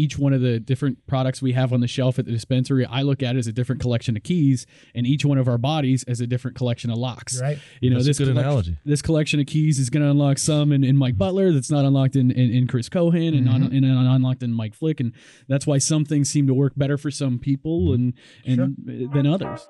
each 0.00 0.18
one 0.18 0.32
of 0.32 0.40
the 0.40 0.58
different 0.58 1.06
products 1.06 1.42
we 1.42 1.52
have 1.52 1.72
on 1.74 1.80
the 1.80 1.86
shelf 1.86 2.18
at 2.18 2.24
the 2.24 2.32
dispensary, 2.32 2.86
I 2.86 3.02
look 3.02 3.22
at 3.22 3.36
it 3.36 3.38
as 3.38 3.46
a 3.46 3.52
different 3.52 3.82
collection 3.82 4.16
of 4.16 4.22
keys, 4.22 4.66
and 4.94 5.06
each 5.06 5.24
one 5.26 5.36
of 5.36 5.46
our 5.46 5.58
bodies 5.58 6.04
as 6.04 6.20
a 6.20 6.26
different 6.26 6.56
collection 6.56 6.90
of 6.90 6.96
locks. 6.96 7.40
Right. 7.40 7.58
You 7.80 7.90
know, 7.90 7.96
That's 7.96 8.06
a 8.06 8.10
this 8.10 8.18
good 8.18 8.28
collec- 8.28 8.40
analogy. 8.40 8.78
This 8.84 9.02
collection 9.02 9.40
of 9.40 9.46
keys 9.46 9.78
is 9.78 9.90
going 9.90 10.02
to 10.02 10.10
unlock 10.10 10.38
some 10.38 10.72
in, 10.72 10.84
in 10.84 10.96
Mike 10.96 11.18
Butler 11.18 11.52
that's 11.52 11.70
not 11.70 11.84
unlocked 11.84 12.16
in, 12.16 12.30
in, 12.30 12.50
in 12.50 12.66
Chris 12.66 12.88
Kohan 12.88 13.36
and 13.36 13.44
not 13.44 13.60
and 13.60 13.82
not 13.82 14.14
unlocked 14.14 14.42
in 14.42 14.52
Mike 14.52 14.74
Flick, 14.74 15.00
and 15.00 15.12
that's 15.48 15.66
why 15.66 15.76
some 15.76 16.04
things 16.06 16.30
seem 16.30 16.46
to 16.46 16.54
work 16.54 16.72
better 16.76 16.96
for 16.96 17.10
some 17.10 17.38
people 17.38 17.92
and 17.92 18.14
and 18.46 18.76
than 19.12 19.26
others. 19.26 19.68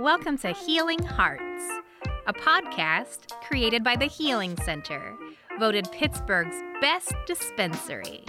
Welcome 0.00 0.36
to 0.38 0.52
Healing 0.52 1.02
Hearts, 1.02 1.62
a 2.26 2.32
podcast 2.32 3.30
created 3.42 3.84
by 3.84 3.94
the 3.96 4.06
Healing 4.06 4.56
Center, 4.64 5.16
voted 5.58 5.88
Pittsburgh's 5.92 6.56
best 6.80 7.14
dispensary. 7.26 8.24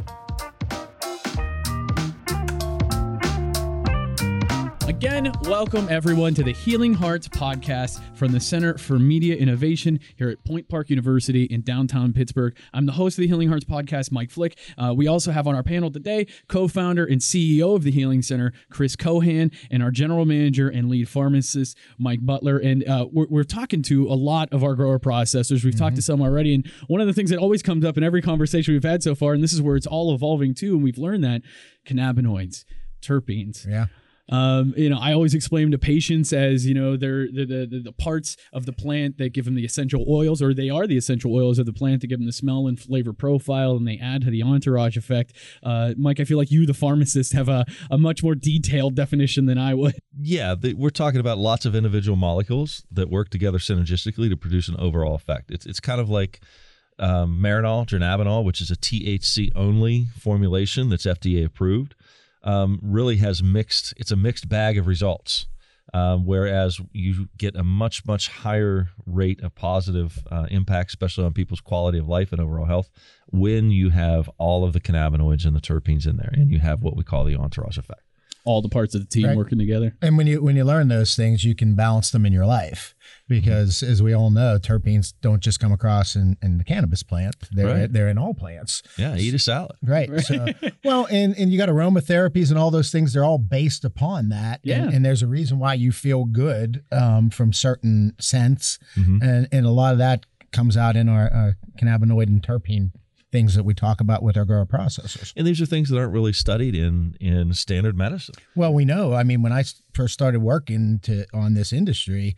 Again, 4.87 5.33
welcome 5.41 5.85
everyone 5.89 6.33
to 6.35 6.43
the 6.43 6.53
Healing 6.53 6.93
Hearts 6.93 7.27
podcast 7.27 7.99
from 8.15 8.31
the 8.31 8.39
Center 8.39 8.77
for 8.77 8.97
Media 8.97 9.35
Innovation 9.35 9.99
here 10.15 10.29
at 10.29 10.41
Point 10.45 10.69
Park 10.69 10.89
University 10.89 11.43
in 11.43 11.59
downtown 11.59 12.13
Pittsburgh. 12.13 12.55
I'm 12.73 12.85
the 12.85 12.93
host 12.93 13.17
of 13.17 13.23
the 13.23 13.27
Healing 13.27 13.49
Hearts 13.49 13.65
podcast, 13.65 14.13
Mike 14.13 14.31
Flick. 14.31 14.57
Uh, 14.77 14.93
we 14.95 15.05
also 15.05 15.33
have 15.33 15.45
on 15.45 15.55
our 15.55 15.61
panel 15.61 15.91
today 15.91 16.25
co 16.47 16.69
founder 16.69 17.03
and 17.03 17.19
CEO 17.19 17.75
of 17.75 17.83
the 17.83 17.91
Healing 17.91 18.21
Center, 18.21 18.53
Chris 18.69 18.95
Kohan, 18.95 19.53
and 19.69 19.83
our 19.83 19.91
general 19.91 20.23
manager 20.23 20.69
and 20.69 20.87
lead 20.87 21.09
pharmacist, 21.09 21.77
Mike 21.97 22.25
Butler. 22.25 22.57
And 22.57 22.87
uh, 22.87 23.07
we're, 23.11 23.27
we're 23.29 23.43
talking 23.43 23.81
to 23.83 24.07
a 24.07 24.15
lot 24.15 24.47
of 24.53 24.63
our 24.63 24.73
grower 24.73 24.99
processors. 24.99 25.65
We've 25.65 25.77
talked 25.77 25.97
to 25.97 26.01
some 26.01 26.21
already. 26.21 26.55
And 26.55 26.65
one 26.87 27.01
of 27.01 27.07
the 27.07 27.13
things 27.13 27.29
that 27.31 27.39
always 27.39 27.61
comes 27.61 27.83
up 27.83 27.97
in 27.97 28.03
every 28.05 28.21
conversation 28.21 28.73
we've 28.73 28.83
had 28.83 29.03
so 29.03 29.15
far, 29.15 29.33
and 29.33 29.43
this 29.43 29.51
is 29.51 29.61
where 29.61 29.75
it's 29.75 29.85
all 29.85 30.15
evolving 30.15 30.53
too, 30.53 30.75
and 30.75 30.83
we've 30.83 30.97
learned 30.97 31.25
that 31.25 31.41
cannabinoids, 31.85 32.63
terpenes. 33.01 33.67
Yeah. 33.67 33.87
Um, 34.29 34.73
you 34.75 34.89
know, 34.89 34.99
I 34.99 35.13
always 35.13 35.33
explain 35.33 35.71
to 35.71 35.77
patients 35.77 36.33
as 36.33 36.65
you 36.65 36.73
know 36.73 36.97
they're 36.97 37.27
the, 37.27 37.45
the 37.45 37.67
the 37.69 37.81
the 37.85 37.91
parts 37.91 38.35
of 38.51 38.65
the 38.65 38.73
plant 38.73 39.17
that 39.17 39.33
give 39.33 39.45
them 39.45 39.55
the 39.55 39.65
essential 39.65 40.05
oils, 40.09 40.41
or 40.41 40.53
they 40.53 40.69
are 40.69 40.85
the 40.85 40.97
essential 40.97 41.33
oils 41.33 41.59
of 41.59 41.65
the 41.65 41.73
plant 41.73 42.01
to 42.01 42.07
give 42.07 42.19
them 42.19 42.25
the 42.25 42.33
smell 42.33 42.67
and 42.67 42.79
flavor 42.79 43.13
profile, 43.13 43.75
and 43.75 43.87
they 43.87 43.97
add 43.97 44.21
to 44.23 44.29
the 44.29 44.43
entourage 44.43 44.97
effect. 44.97 45.33
Uh, 45.63 45.93
Mike, 45.97 46.19
I 46.19 46.25
feel 46.25 46.37
like 46.37 46.51
you, 46.51 46.65
the 46.65 46.73
pharmacist, 46.73 47.33
have 47.33 47.49
a, 47.49 47.65
a 47.89 47.97
much 47.97 48.23
more 48.23 48.35
detailed 48.35 48.95
definition 48.95 49.45
than 49.45 49.57
I 49.57 49.73
would. 49.73 49.95
Yeah, 50.19 50.55
the, 50.55 50.73
we're 50.73 50.89
talking 50.89 51.19
about 51.19 51.37
lots 51.37 51.63
of 51.65 51.75
individual 51.75 52.17
molecules 52.17 52.83
that 52.91 53.07
work 53.07 53.29
together 53.29 53.59
synergistically 53.59 54.29
to 54.29 54.35
produce 54.35 54.67
an 54.67 54.75
overall 54.79 55.13
effect. 55.13 55.51
It's 55.51 55.67
it's 55.67 55.79
kind 55.79 56.01
of 56.01 56.09
like 56.09 56.41
um, 56.99 57.39
Marinol, 57.39 57.85
Dronabinol, 57.85 58.43
which 58.43 58.61
is 58.61 58.71
a 58.71 58.75
THC 58.75 59.51
only 59.55 60.07
formulation 60.19 60.89
that's 60.89 61.05
FDA 61.05 61.45
approved. 61.45 61.95
Um, 62.47 62.79
really 62.81 63.17
has 63.17 63.43
mixed. 63.43 63.93
It's 63.97 64.11
a 64.11 64.15
mixed 64.15 64.47
bag 64.47 64.77
of 64.77 64.87
results. 64.87 65.47
Um, 65.93 66.25
whereas 66.25 66.79
you 66.91 67.29
get 67.37 67.55
a 67.55 67.63
much 67.63 68.05
much 68.05 68.27
higher 68.27 68.89
rate 69.05 69.41
of 69.41 69.55
positive 69.55 70.19
uh, 70.29 70.47
impact, 70.49 70.89
especially 70.89 71.25
on 71.25 71.33
people's 71.33 71.61
quality 71.61 71.97
of 71.97 72.07
life 72.07 72.31
and 72.31 72.41
overall 72.41 72.65
health, 72.65 72.89
when 73.27 73.71
you 73.71 73.89
have 73.89 74.29
all 74.37 74.65
of 74.65 74.73
the 74.73 74.81
cannabinoids 74.81 75.45
and 75.45 75.55
the 75.55 75.61
terpenes 75.61 76.05
in 76.05 76.17
there, 76.17 76.33
and 76.33 76.51
you 76.51 76.59
have 76.59 76.83
what 76.83 76.97
we 76.97 77.03
call 77.03 77.23
the 77.23 77.35
entourage 77.35 77.77
effect. 77.77 78.06
All 78.47 78.61
the 78.61 78.69
parts 78.69 78.95
of 78.95 79.01
the 79.01 79.07
team 79.07 79.25
Right. 79.27 79.35
working 79.37 79.57
together. 79.59 79.95
And 80.01 80.17
when 80.17 80.25
you 80.27 80.41
when 80.41 80.55
you 80.55 80.63
learn 80.63 80.87
those 80.87 81.15
things, 81.15 81.43
you 81.43 81.53
can 81.53 81.75
balance 81.75 82.09
them 82.11 82.25
in 82.25 82.31
your 82.33 82.45
life 82.45 82.95
because, 83.27 83.83
as 83.83 84.01
we 84.01 84.13
all 84.13 84.29
know, 84.29 84.57
terpenes 84.57 85.13
don't 85.21 85.41
just 85.43 85.59
come 85.59 85.71
across 85.73 86.15
in, 86.15 86.37
in 86.41 86.57
the 86.57 86.63
cannabis 86.63 87.03
plant; 87.03 87.35
they're 87.51 87.65
Right. 87.67 87.91
they're 87.91 88.07
in 88.09 88.17
all 88.17 88.33
plants. 88.33 88.81
Yeah, 88.97 89.15
eat 89.17 89.33
a 89.33 89.39
salad. 89.39 89.75
Right. 89.83 90.09
So, 90.21 90.45
well, 90.85 91.07
and 91.11 91.37
and 91.37 91.51
you 91.51 91.57
got 91.57 91.69
aromatherapies 91.69 92.49
and 92.49 92.57
all 92.57 92.71
those 92.71 92.91
things. 92.91 93.13
They're 93.13 93.25
all 93.25 93.37
based 93.37 93.83
upon 93.83 94.29
that. 94.29 94.61
Yeah. 94.63 94.83
And, 94.83 94.93
and 94.93 95.05
there's 95.05 95.21
a 95.21 95.27
reason 95.27 95.59
why 95.59 95.73
you 95.73 95.91
feel 95.91 96.23
good 96.25 96.83
um, 96.91 97.29
from 97.29 97.51
certain 97.53 98.13
scents, 98.19 98.79
Mhm. 98.95 99.21
and 99.21 99.47
and 99.51 99.65
a 99.65 99.71
lot 99.71 99.91
of 99.91 99.97
that 99.99 100.25
comes 100.53 100.77
out 100.77 100.95
in 100.95 101.09
our 101.09 101.25
uh, 101.33 101.51
cannabinoid 101.79 102.27
and 102.27 102.41
terpene 102.41 102.91
things 103.37 103.53
that 103.55 103.63
we 103.63 103.73
talk 103.73 104.01
about 104.01 104.23
with 104.23 104.35
our 104.37 104.45
grower 104.45 104.65
processors. 104.65 105.31
And 105.37 105.45
these 105.45 105.61
are 105.61 105.65
things 105.67 105.89
that 105.89 105.97
aren't 105.99 106.13
really 106.13 106.33
studied 106.33 106.75
in 106.75 107.15
in 107.19 107.53
standard 107.53 107.95
medicine. 107.95 108.35
Well, 108.55 108.73
we 108.73 108.83
know. 108.85 109.13
I 109.13 109.23
mean, 109.23 109.41
when 109.43 109.51
I 109.53 109.63
first 109.93 110.13
started 110.13 110.39
working 110.41 110.99
to 111.03 111.25
on 111.33 111.53
this 111.53 111.71
industry, 111.71 112.35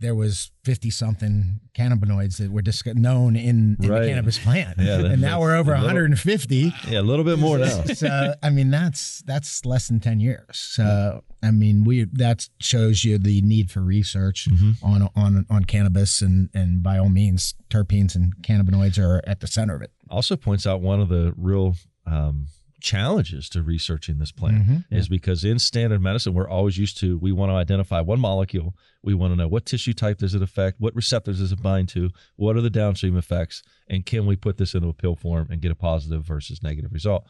there 0.00 0.14
was 0.14 0.50
fifty 0.64 0.88
something 0.90 1.60
cannabinoids 1.74 2.38
that 2.38 2.50
were 2.50 2.62
known 2.94 3.36
in, 3.36 3.76
in 3.82 3.88
Right. 3.90 4.00
the 4.00 4.08
cannabis 4.08 4.38
plant, 4.38 4.78
Yeah, 4.78 4.98
and 5.12 5.20
now 5.20 5.38
we're 5.40 5.54
over 5.54 5.72
that's 5.72 5.82
a 5.82 5.82
one 5.82 5.82
little- 5.82 5.88
hundred 5.88 6.10
and 6.10 6.18
fifty. 6.18 6.72
Yeah, 6.88 7.00
a 7.00 7.02
little 7.02 7.24
bit 7.26 7.38
more 7.38 7.58
now. 7.58 7.84
so 7.94 8.34
I 8.42 8.48
mean, 8.50 8.70
that's 8.70 9.22
that's 9.26 9.64
less 9.66 9.88
than 9.88 10.00
ten 10.00 10.18
years. 10.18 10.56
So 10.76 11.22
I 11.42 11.50
mean, 11.50 11.84
we 11.84 12.04
that 12.14 12.48
shows 12.58 13.04
you 13.04 13.18
the 13.18 13.42
need 13.42 13.70
for 13.70 13.80
research 13.82 14.48
Mm-hmm. 14.50 14.72
on 14.84 15.08
on 15.14 15.46
on 15.50 15.64
cannabis, 15.64 16.22
and 16.22 16.48
and 16.54 16.82
by 16.82 16.96
all 16.98 17.10
means, 17.10 17.54
terpenes 17.68 18.14
and 18.16 18.32
cannabinoids 18.42 18.98
are 18.98 19.20
at 19.26 19.40
the 19.40 19.46
center 19.46 19.74
of 19.76 19.82
it. 19.82 19.92
Also 20.10 20.36
points 20.36 20.66
out 20.66 20.80
one 20.80 21.00
of 21.00 21.08
the 21.08 21.32
real 21.36 21.76
um, 22.06 22.46
challenges 22.80 23.48
to 23.50 23.62
researching 23.62 24.18
this 24.18 24.32
plant 24.32 24.66
Mhm. 24.66 24.84
is 24.90 25.06
because 25.08 25.44
in 25.44 25.58
standard 25.58 26.00
medicine 26.00 26.32
we're 26.32 26.48
always 26.48 26.78
used 26.78 26.96
to 26.98 27.18
we 27.18 27.30
want 27.30 27.50
to 27.50 27.54
identify 27.54 28.00
one 28.00 28.18
molecule. 28.18 28.74
We 29.02 29.12
want 29.14 29.32
to 29.32 29.36
know 29.36 29.48
what 29.48 29.66
tissue 29.66 29.92
type 29.92 30.16
does 30.18 30.34
it 30.34 30.40
affect, 30.42 30.80
what 30.80 30.94
receptors 30.96 31.38
does 31.40 31.52
it 31.52 31.62
bind 31.62 31.88
to, 31.90 32.10
what 32.36 32.56
are 32.56 32.62
the 32.62 32.70
downstream 32.70 33.16
effects, 33.18 33.62
and 33.88 34.04
can 34.06 34.24
we 34.26 34.34
put 34.34 34.56
this 34.56 34.74
into 34.74 34.88
a 34.88 34.94
pill 34.94 35.14
form 35.14 35.48
and 35.50 35.60
get 35.60 35.70
a 35.70 35.74
positive 35.74 36.24
versus 36.24 36.62
negative 36.62 36.92
result? 36.92 37.26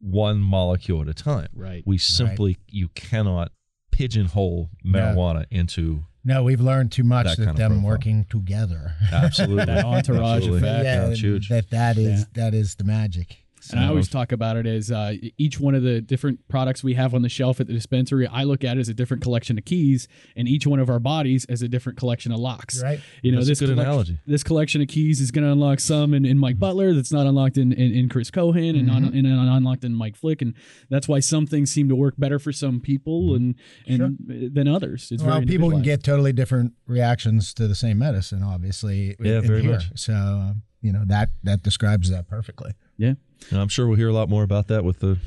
One 0.00 0.40
molecule 0.40 1.02
at 1.02 1.08
a 1.08 1.14
time. 1.14 1.48
Right. 1.54 1.82
We 1.86 1.98
simply 1.98 2.56
you 2.66 2.88
cannot 2.88 3.52
pigeonhole 3.90 4.70
No. 4.82 4.98
marijuana 4.98 5.44
into 5.50 6.06
No, 6.24 6.42
we've 6.44 6.60
learned 6.60 6.92
too 6.92 7.02
much 7.04 7.26
That 7.26 7.36
that, 7.38 7.44
kind 7.46 7.50
of 7.50 7.56
them 7.56 7.72
profile. 7.72 7.88
working 7.90 8.26
together. 8.30 8.94
absolutely 9.12 9.64
That 9.64 9.84
entourage 9.84 10.36
Absolutely. 10.42 10.58
effect. 10.68 10.84
yeah, 10.84 11.06
That's 11.08 11.20
huge. 11.20 11.48
that 11.48 11.70
that 11.70 11.98
is 11.98 12.20
Yeah. 12.20 12.24
that 12.34 12.54
is 12.54 12.74
the 12.76 12.84
magic. 12.84 13.38
And 13.70 13.80
I 13.80 13.88
always 13.88 14.08
talk 14.08 14.32
about 14.32 14.56
it 14.56 14.66
as 14.66 14.90
uh, 14.90 15.14
each 15.38 15.60
one 15.60 15.74
of 15.74 15.82
the 15.82 16.00
different 16.00 16.46
products 16.48 16.82
we 16.82 16.94
have 16.94 17.14
on 17.14 17.22
the 17.22 17.28
shelf 17.28 17.60
at 17.60 17.66
the 17.66 17.72
dispensary. 17.72 18.26
I 18.26 18.44
look 18.44 18.64
at 18.64 18.76
it 18.76 18.80
as 18.80 18.88
a 18.88 18.94
different 18.94 19.22
collection 19.22 19.58
of 19.58 19.64
keys, 19.64 20.08
and 20.36 20.48
each 20.48 20.66
one 20.66 20.80
of 20.80 20.90
our 20.90 20.98
bodies 20.98 21.44
as 21.46 21.62
a 21.62 21.68
different 21.68 21.98
collection 21.98 22.32
of 22.32 22.38
locks. 22.38 22.82
Right. 22.82 23.00
You 23.22 23.32
know, 23.32 23.38
That's 23.38 23.48
a 23.48 23.50
this 23.50 23.60
good 23.60 23.70
collec- 23.70 23.82
analogy. 23.82 24.18
This 24.26 24.42
collection 24.42 24.82
of 24.82 24.88
keys 24.88 25.20
is 25.20 25.30
going 25.30 25.44
to 25.44 25.52
unlock 25.52 25.80
some 25.80 26.14
in, 26.14 26.24
in 26.24 26.38
Mike 26.38 26.58
Butler 26.58 26.94
that's 26.94 27.12
not 27.12 27.26
unlocked 27.26 27.56
in, 27.56 27.72
in, 27.72 27.92
in 27.92 28.08
Chris 28.08 28.30
Kohan 28.30 28.70
and 28.70 28.86
not 28.86 29.02
and 29.02 29.22
not 29.22 29.56
unlocked 29.56 29.84
in 29.84 29.94
Mike 29.94 30.16
Flick, 30.16 30.42
and 30.42 30.54
that's 30.90 31.08
why 31.08 31.20
some 31.20 31.46
things 31.46 31.70
seem 31.70 31.88
to 31.88 31.94
work 31.94 32.14
better 32.18 32.38
for 32.38 32.52
some 32.52 32.80
people 32.80 33.34
and 33.34 33.54
and 33.86 34.16
than 34.26 34.68
others. 34.68 35.10
It's 35.10 35.22
well, 35.22 35.34
very 35.34 35.46
people 35.46 35.70
can 35.70 35.82
get 35.82 36.02
totally 36.02 36.32
different 36.32 36.72
reactions 36.86 37.54
to 37.54 37.68
the 37.68 37.74
same 37.74 37.98
medicine, 37.98 38.42
obviously. 38.42 39.16
Yeah, 39.20 39.38
in 39.38 39.46
very 39.46 39.62
here. 39.62 39.72
much. 39.72 39.84
So 39.94 40.12
uh, 40.12 40.52
you 40.80 40.92
know 40.92 41.04
that 41.06 41.30
that 41.44 41.62
describes 41.62 42.10
that 42.10 42.28
perfectly 42.28 42.72
yeah. 43.02 43.14
And 43.50 43.60
I'm 43.60 43.68
sure 43.68 43.86
we'll 43.86 43.96
hear 43.98 44.08
a 44.08 44.12
lot 44.12 44.28
more 44.28 44.42
about 44.42 44.68
that 44.68 44.84
with 44.84 45.00
the 45.00 45.18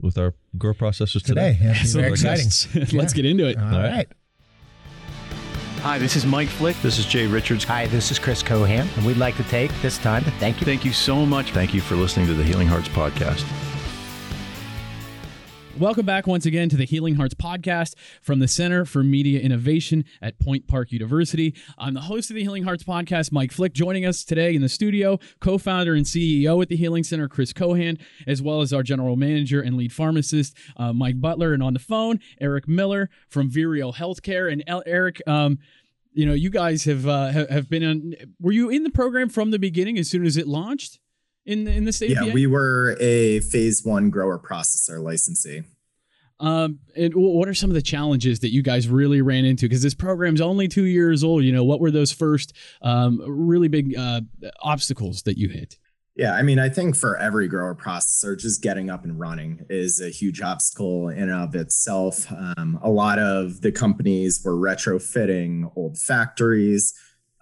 with 0.00 0.18
our 0.18 0.34
grow 0.58 0.74
processors 0.74 1.22
today. 1.22 1.52
today. 1.54 1.58
Yeah, 1.62 1.74
So 1.84 1.98
very 2.00 2.10
let's- 2.16 2.66
exciting. 2.66 2.98
Let's 2.98 3.12
get 3.12 3.24
into 3.24 3.46
it. 3.48 3.56
All 3.56 3.64
All 3.64 3.70
right. 3.80 3.90
right. 3.92 4.08
Hi, 5.82 5.98
this 5.98 6.16
is 6.16 6.24
Mike 6.24 6.48
Flick. 6.48 6.76
This 6.82 6.98
is 6.98 7.04
Jay 7.04 7.26
Richards. 7.26 7.62
Hi, 7.64 7.86
this 7.86 8.10
is 8.10 8.18
Chris 8.18 8.42
Kohan, 8.42 8.86
and 8.96 9.04
we'd 9.06 9.18
like 9.18 9.36
to 9.36 9.44
take 9.44 9.70
this 9.82 9.98
time 9.98 10.24
to 10.24 10.30
thank 10.32 10.58
you. 10.60 10.64
Thank 10.64 10.84
you 10.84 10.92
so 10.94 11.26
much. 11.26 11.50
Thank 11.52 11.74
you 11.74 11.80
for 11.82 11.94
listening 11.94 12.26
to 12.26 12.34
the 12.34 12.42
Healing 12.44 12.68
Hearts 12.68 12.88
podcast. 12.88 13.44
Welcome 15.78 16.06
back 16.06 16.28
once 16.28 16.46
again 16.46 16.68
to 16.68 16.76
the 16.76 16.84
Healing 16.84 17.16
Hearts 17.16 17.34
podcast 17.34 17.94
from 18.22 18.38
the 18.38 18.46
Center 18.46 18.84
for 18.84 19.02
Media 19.02 19.40
Innovation 19.40 20.04
at 20.22 20.38
Point 20.38 20.68
Park 20.68 20.92
University. 20.92 21.52
I'm 21.76 21.94
the 21.94 22.02
host 22.02 22.30
of 22.30 22.36
the 22.36 22.42
Healing 22.42 22.62
Hearts 22.62 22.84
podcast, 22.84 23.32
Mike 23.32 23.50
Flick. 23.50 23.72
Joining 23.72 24.06
us 24.06 24.22
today 24.22 24.54
in 24.54 24.62
the 24.62 24.68
studio, 24.68 25.18
co 25.40 25.58
founder 25.58 25.94
and 25.94 26.06
CEO 26.06 26.62
at 26.62 26.68
the 26.68 26.76
Healing 26.76 27.02
Center, 27.02 27.28
Chris 27.28 27.52
Kohan, 27.52 27.98
as 28.24 28.40
well 28.40 28.60
as 28.60 28.72
our 28.72 28.84
general 28.84 29.16
manager 29.16 29.60
and 29.60 29.76
lead 29.76 29.92
pharmacist, 29.92 30.56
uh, 30.76 30.92
Mike 30.92 31.20
Butler. 31.20 31.52
And 31.52 31.62
on 31.62 31.72
the 31.74 31.80
phone, 31.80 32.20
Eric 32.40 32.68
Miller 32.68 33.10
from 33.28 33.50
Vireo 33.50 33.92
Healthcare. 33.92 34.50
And 34.52 34.62
El- 34.68 34.84
Eric, 34.86 35.22
um, 35.26 35.58
you 36.12 36.24
know, 36.24 36.34
you 36.34 36.50
guys 36.50 36.84
have, 36.84 37.08
uh, 37.08 37.32
have 37.32 37.68
been 37.68 37.82
on, 37.82 38.14
were 38.40 38.52
you 38.52 38.70
in 38.70 38.84
the 38.84 38.90
program 38.90 39.28
from 39.28 39.50
the 39.50 39.58
beginning 39.58 39.98
as 39.98 40.08
soon 40.08 40.24
as 40.24 40.36
it 40.36 40.46
launched? 40.46 41.00
In 41.46 41.64
the, 41.64 41.72
in 41.72 41.84
the 41.84 41.92
state 41.92 42.10
Yeah, 42.10 42.32
we 42.32 42.46
were 42.46 42.96
a 43.00 43.40
phase 43.40 43.82
one 43.84 44.10
grower 44.10 44.38
processor 44.38 45.02
licensee. 45.02 45.62
Um, 46.40 46.80
and 46.96 47.12
what 47.14 47.48
are 47.48 47.54
some 47.54 47.70
of 47.70 47.74
the 47.74 47.82
challenges 47.82 48.40
that 48.40 48.50
you 48.50 48.62
guys 48.62 48.88
really 48.88 49.22
ran 49.22 49.44
into? 49.44 49.66
Because 49.66 49.82
this 49.82 49.94
program's 49.94 50.40
only 50.40 50.68
two 50.68 50.84
years 50.84 51.22
old. 51.22 51.44
You 51.44 51.52
know, 51.52 51.64
what 51.64 51.80
were 51.80 51.90
those 51.90 52.12
first 52.12 52.54
um, 52.82 53.20
really 53.26 53.68
big 53.68 53.96
uh, 53.96 54.22
obstacles 54.60 55.22
that 55.22 55.38
you 55.38 55.48
hit? 55.48 55.78
Yeah, 56.16 56.34
I 56.34 56.42
mean, 56.42 56.60
I 56.60 56.68
think 56.68 56.94
for 56.94 57.16
every 57.16 57.48
grower 57.48 57.74
processor, 57.74 58.38
just 58.38 58.62
getting 58.62 58.88
up 58.88 59.04
and 59.04 59.18
running 59.18 59.66
is 59.68 60.00
a 60.00 60.10
huge 60.10 60.40
obstacle 60.40 61.08
in 61.08 61.24
and 61.24 61.32
of 61.32 61.56
itself. 61.56 62.30
Um, 62.30 62.78
a 62.82 62.90
lot 62.90 63.18
of 63.18 63.62
the 63.62 63.72
companies 63.72 64.40
were 64.44 64.54
retrofitting 64.54 65.72
old 65.76 65.98
factories. 65.98 66.94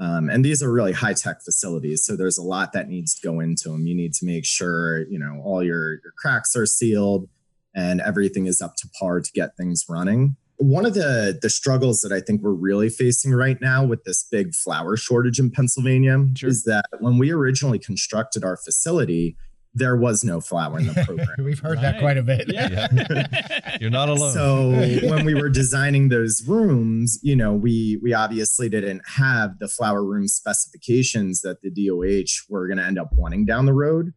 Um, 0.03 0.29
and 0.29 0.45
these 0.45 0.65
are 0.65 0.73
really 0.73 0.93
high 0.93 1.13
tech 1.13 1.43
facilities. 1.45 2.05
So 2.05 2.17
there's 2.17 2.37
a 2.37 2.43
lot 2.43 2.73
that 2.73 2.89
needs 2.89 3.15
to 3.15 3.23
go 3.25 3.39
into 3.39 3.69
them. 3.69 3.87
You 3.87 3.95
need 3.95 4.15
to 4.15 4.27
make 4.27 4.45
sure, 4.45 5.07
you 5.09 5.17
know, 5.17 5.41
all 5.45 5.63
your, 5.63 5.93
your 6.03 6.13
cracks 6.19 6.57
are 6.57 6.67
sealed 6.67 7.29
and 7.73 8.01
everything 8.01 8.47
is 8.47 8.61
up 8.61 8.75
to 8.79 8.89
par 8.99 9.21
to 9.21 9.31
get 9.33 9.57
things 9.57 9.85
running. 9.89 10.35
One 10.57 10.85
of 10.85 10.95
the, 10.95 11.39
the 11.41 11.49
struggles 11.49 12.01
that 12.01 12.11
I 12.11 12.21
think 12.21 12.43
we're 12.43 12.51
really 12.51 12.89
facing 12.89 13.33
right 13.33 13.61
now 13.61 13.85
with 13.85 14.03
this 14.03 14.25
big 14.25 14.55
flower 14.55 14.97
shortage 14.97 15.39
in 15.39 15.53
Pennsylvania 15.53 16.19
Sure. 16.35 16.51
is 16.51 16.65
that 16.65 16.85
when 16.99 17.17
we 17.17 17.31
originally 17.31 17.79
constructed 17.79 18.43
our 18.43 18.57
facility, 18.57 19.37
there 19.75 19.97
was 19.97 20.23
no 20.23 20.41
flower 20.41 20.79
in 20.79 20.87
the 20.87 20.95
program. 21.07 21.29
We've 21.39 21.59
heard 21.59 21.77
Right. 21.77 21.83
that 21.93 21.99
quite 22.01 22.19
a 22.19 22.23
bit. 22.23 22.45
Yeah. 22.53 23.77
You're 23.81 23.91
not 23.91 24.09
alone. 24.11 24.33
So 24.33 24.71
when 25.09 25.25
we 25.25 25.35
were 25.35 25.49
designing 25.49 26.09
those 26.11 26.43
rooms, 26.47 27.19
you 27.23 27.35
know, 27.35 27.55
we 27.55 27.99
we 28.03 28.13
obviously 28.13 28.69
didn't 28.69 29.01
have 29.17 29.59
the 29.59 29.69
flower 29.69 30.05
room 30.05 30.29
specifications 30.29 31.41
that 31.43 31.63
the 31.63 31.71
DOH 31.71 32.47
were 32.53 32.67
going 32.67 32.79
to 32.79 32.85
end 32.85 32.99
up 32.99 33.11
wanting 33.15 33.45
down 33.47 33.67
the 33.67 33.73
road. 33.75 34.13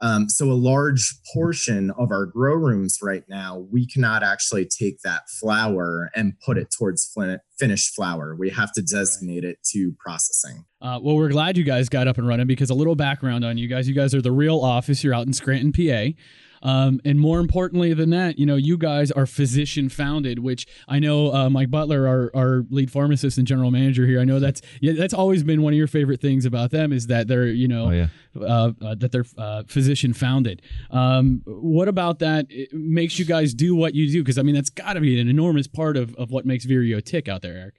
Um, 0.00 0.28
so 0.28 0.50
a 0.50 0.54
large 0.54 1.14
portion 1.32 1.90
of 1.98 2.10
our 2.10 2.26
grow 2.26 2.54
rooms 2.54 2.98
right 3.02 3.24
now, 3.28 3.66
we 3.70 3.86
cannot 3.86 4.22
actually 4.22 4.66
take 4.66 5.00
that 5.02 5.22
flower 5.40 6.10
and 6.14 6.34
put 6.44 6.56
it 6.56 6.68
towards 6.76 7.10
fin- 7.14 7.40
finished 7.58 7.94
flower. 7.94 8.36
We 8.38 8.50
have 8.50 8.72
to 8.72 8.82
designate 8.82 9.44
it 9.44 9.58
to 9.72 9.92
processing. 9.98 10.64
Uh, 10.80 11.00
well, 11.02 11.16
we're 11.16 11.30
glad 11.30 11.56
you 11.56 11.64
guys 11.64 11.88
got 11.88 12.06
up 12.06 12.18
and 12.18 12.28
running 12.28 12.46
because 12.46 12.70
a 12.70 12.74
little 12.74 12.94
background 12.94 13.44
on 13.44 13.58
you 13.58 13.66
guys. 13.66 13.88
You 13.88 13.94
guys 13.94 14.14
are 14.14 14.22
the 14.22 14.32
real 14.32 14.60
office. 14.60 15.02
You're 15.02 15.14
out 15.14 15.26
in 15.26 15.32
Scranton, 15.32 15.72
PA. 15.72 16.16
Um, 16.62 17.00
and 17.04 17.18
more 17.18 17.40
importantly 17.40 17.94
than 17.94 18.10
that, 18.10 18.38
you 18.38 18.46
know, 18.46 18.56
you 18.56 18.76
guys 18.76 19.10
are 19.10 19.26
physician 19.26 19.88
founded, 19.88 20.40
which 20.40 20.66
I 20.86 20.98
know 20.98 21.32
uh, 21.32 21.50
Mike 21.50 21.70
Butler, 21.70 22.06
our, 22.06 22.30
our 22.34 22.64
lead 22.70 22.90
pharmacist 22.90 23.38
and 23.38 23.46
general 23.46 23.70
manager 23.70 24.06
here. 24.06 24.20
I 24.20 24.24
know 24.24 24.38
that's 24.38 24.62
yeah, 24.80 24.92
that's 24.92 25.14
always 25.14 25.42
been 25.42 25.62
one 25.62 25.72
of 25.72 25.76
your 25.76 25.86
favorite 25.86 26.20
things 26.20 26.44
about 26.44 26.70
them 26.70 26.92
is 26.92 27.06
that 27.08 27.28
they're 27.28 27.46
you 27.46 27.68
know 27.68 27.86
oh 27.86 27.90
yeah. 27.90 28.08
uh, 28.40 28.72
uh, 28.82 28.94
that 28.96 29.12
they're 29.12 29.26
uh, 29.36 29.62
physician 29.66 30.12
founded. 30.12 30.62
Um, 30.90 31.42
what 31.46 31.88
about 31.88 32.18
that 32.20 32.46
it 32.48 32.72
makes 32.72 33.18
you 33.18 33.24
guys 33.24 33.54
do 33.54 33.74
what 33.74 33.94
you 33.94 34.10
do? 34.10 34.22
Because 34.22 34.38
I 34.38 34.42
mean, 34.42 34.54
that's 34.54 34.70
got 34.70 34.94
to 34.94 35.00
be 35.00 35.20
an 35.20 35.28
enormous 35.28 35.66
part 35.66 35.96
of, 35.96 36.14
of 36.16 36.30
what 36.30 36.46
makes 36.46 36.66
Vireo 36.66 37.04
tick 37.04 37.28
out 37.28 37.42
there, 37.42 37.56
Eric. 37.56 37.74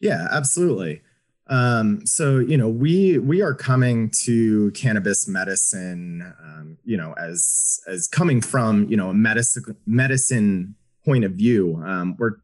Yeah, 0.00 0.28
absolutely. 0.30 1.02
Um, 1.48 2.06
so 2.06 2.38
you 2.38 2.56
know, 2.56 2.68
we 2.68 3.18
we 3.18 3.42
are 3.42 3.54
coming 3.54 4.10
to 4.22 4.70
cannabis 4.72 5.28
medicine, 5.28 6.34
um, 6.42 6.78
you 6.84 6.96
know, 6.96 7.12
as 7.18 7.80
as 7.86 8.08
coming 8.08 8.40
from 8.40 8.88
you 8.88 8.96
know 8.96 9.10
a 9.10 9.14
medicine 9.14 9.76
medicine 9.86 10.74
point 11.04 11.24
of 11.24 11.32
view. 11.32 11.82
Um, 11.84 12.16
we're 12.18 12.36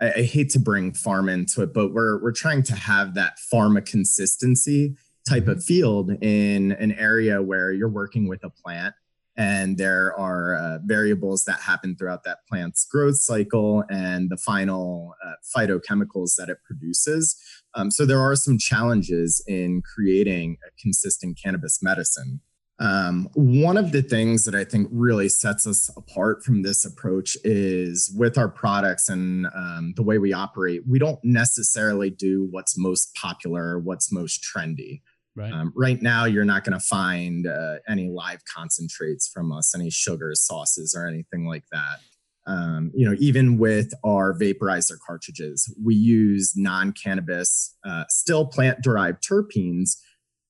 I, 0.00 0.12
I 0.12 0.22
hate 0.22 0.50
to 0.50 0.58
bring 0.58 0.92
pharma 0.92 1.32
into 1.32 1.62
it, 1.62 1.72
but 1.72 1.92
we're 1.92 2.20
we're 2.22 2.32
trying 2.32 2.64
to 2.64 2.74
have 2.74 3.14
that 3.14 3.38
pharma 3.52 3.84
consistency 3.84 4.96
type 5.28 5.48
of 5.48 5.64
field 5.64 6.10
in 6.22 6.72
an 6.72 6.92
area 6.92 7.40
where 7.40 7.72
you're 7.72 7.88
working 7.88 8.28
with 8.28 8.44
a 8.44 8.50
plant 8.50 8.94
and 9.36 9.78
there 9.78 10.14
are 10.18 10.54
uh, 10.54 10.78
variables 10.84 11.44
that 11.44 11.60
happen 11.60 11.96
throughout 11.96 12.24
that 12.24 12.38
plant's 12.48 12.84
growth 12.84 13.16
cycle 13.16 13.84
and 13.90 14.30
the 14.30 14.36
final 14.36 15.14
uh, 15.24 15.32
phytochemicals 15.56 16.36
that 16.36 16.48
it 16.48 16.58
produces. 16.64 17.36
Um, 17.74 17.90
so 17.90 18.06
there 18.06 18.20
are 18.20 18.36
some 18.36 18.58
challenges 18.58 19.42
in 19.46 19.82
creating 19.82 20.58
a 20.66 20.70
consistent 20.80 21.38
cannabis 21.42 21.82
medicine. 21.82 22.40
Um, 22.80 23.28
one 23.34 23.76
of 23.76 23.92
the 23.92 24.02
things 24.02 24.44
that 24.44 24.54
I 24.54 24.64
think 24.64 24.88
really 24.90 25.28
sets 25.28 25.66
us 25.66 25.88
apart 25.96 26.42
from 26.42 26.62
this 26.62 26.84
approach 26.84 27.36
is 27.44 28.12
with 28.16 28.36
our 28.36 28.48
products 28.48 29.08
and 29.08 29.46
um, 29.54 29.94
the 29.96 30.02
way 30.02 30.18
we 30.18 30.32
operate, 30.32 30.82
we 30.88 30.98
don't 30.98 31.20
necessarily 31.22 32.10
do 32.10 32.48
what's 32.50 32.76
most 32.76 33.14
popular, 33.14 33.78
what's 33.78 34.10
most 34.10 34.44
trendy. 34.44 35.02
Right. 35.36 35.52
Um, 35.52 35.72
right 35.74 36.00
now, 36.00 36.26
you're 36.26 36.44
not 36.44 36.64
going 36.64 36.78
to 36.78 36.84
find 36.84 37.46
uh, 37.46 37.76
any 37.88 38.08
live 38.08 38.42
concentrates 38.44 39.28
from 39.28 39.50
us, 39.50 39.74
any 39.74 39.90
sugars, 39.90 40.42
sauces, 40.42 40.94
or 40.96 41.06
anything 41.06 41.46
like 41.46 41.64
that. 41.72 41.98
Um, 42.46 42.92
you 42.94 43.08
know, 43.08 43.16
even 43.18 43.58
with 43.58 43.92
our 44.04 44.34
vaporizer 44.38 44.96
cartridges, 45.04 45.74
we 45.82 45.94
use 45.94 46.52
non-cannabis, 46.56 47.74
uh, 47.84 48.04
still 48.08 48.46
plant-derived 48.46 49.22
terpenes, 49.26 49.96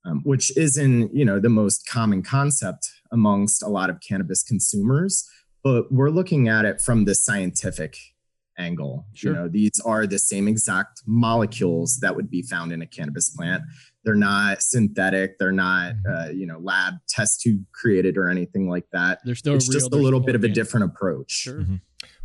um, 0.04 0.20
which 0.24 0.54
isn't 0.56 1.14
you 1.14 1.24
know 1.24 1.40
the 1.40 1.48
most 1.48 1.86
common 1.86 2.22
concept 2.22 2.90
amongst 3.10 3.62
a 3.62 3.68
lot 3.68 3.90
of 3.90 4.00
cannabis 4.06 4.42
consumers. 4.42 5.26
But 5.62 5.90
we're 5.90 6.10
looking 6.10 6.48
at 6.48 6.66
it 6.66 6.80
from 6.80 7.06
the 7.06 7.14
scientific 7.14 7.96
angle. 8.58 9.06
Sure. 9.14 9.32
You 9.32 9.38
know, 9.38 9.48
these 9.48 9.80
are 9.84 10.06
the 10.06 10.18
same 10.18 10.46
exact 10.46 11.02
molecules 11.06 11.98
that 12.00 12.14
would 12.14 12.30
be 12.30 12.42
found 12.42 12.72
in 12.72 12.82
a 12.82 12.86
cannabis 12.86 13.30
plant. 13.30 13.62
They're 14.04 14.14
not 14.14 14.62
synthetic. 14.62 15.38
They're 15.38 15.52
not, 15.52 15.94
uh, 16.08 16.28
you 16.28 16.46
know, 16.46 16.58
lab 16.58 16.94
test 17.08 17.40
tube 17.40 17.64
created 17.72 18.16
or 18.16 18.28
anything 18.28 18.68
like 18.68 18.86
that. 18.92 19.20
They're 19.24 19.34
still 19.34 19.54
it's 19.54 19.68
real, 19.68 19.80
just 19.80 19.92
a 19.92 19.96
little 19.96 20.20
still 20.20 20.26
bit 20.26 20.34
of 20.34 20.44
a 20.44 20.48
different 20.48 20.84
approach. 20.86 21.30
Sure. 21.30 21.64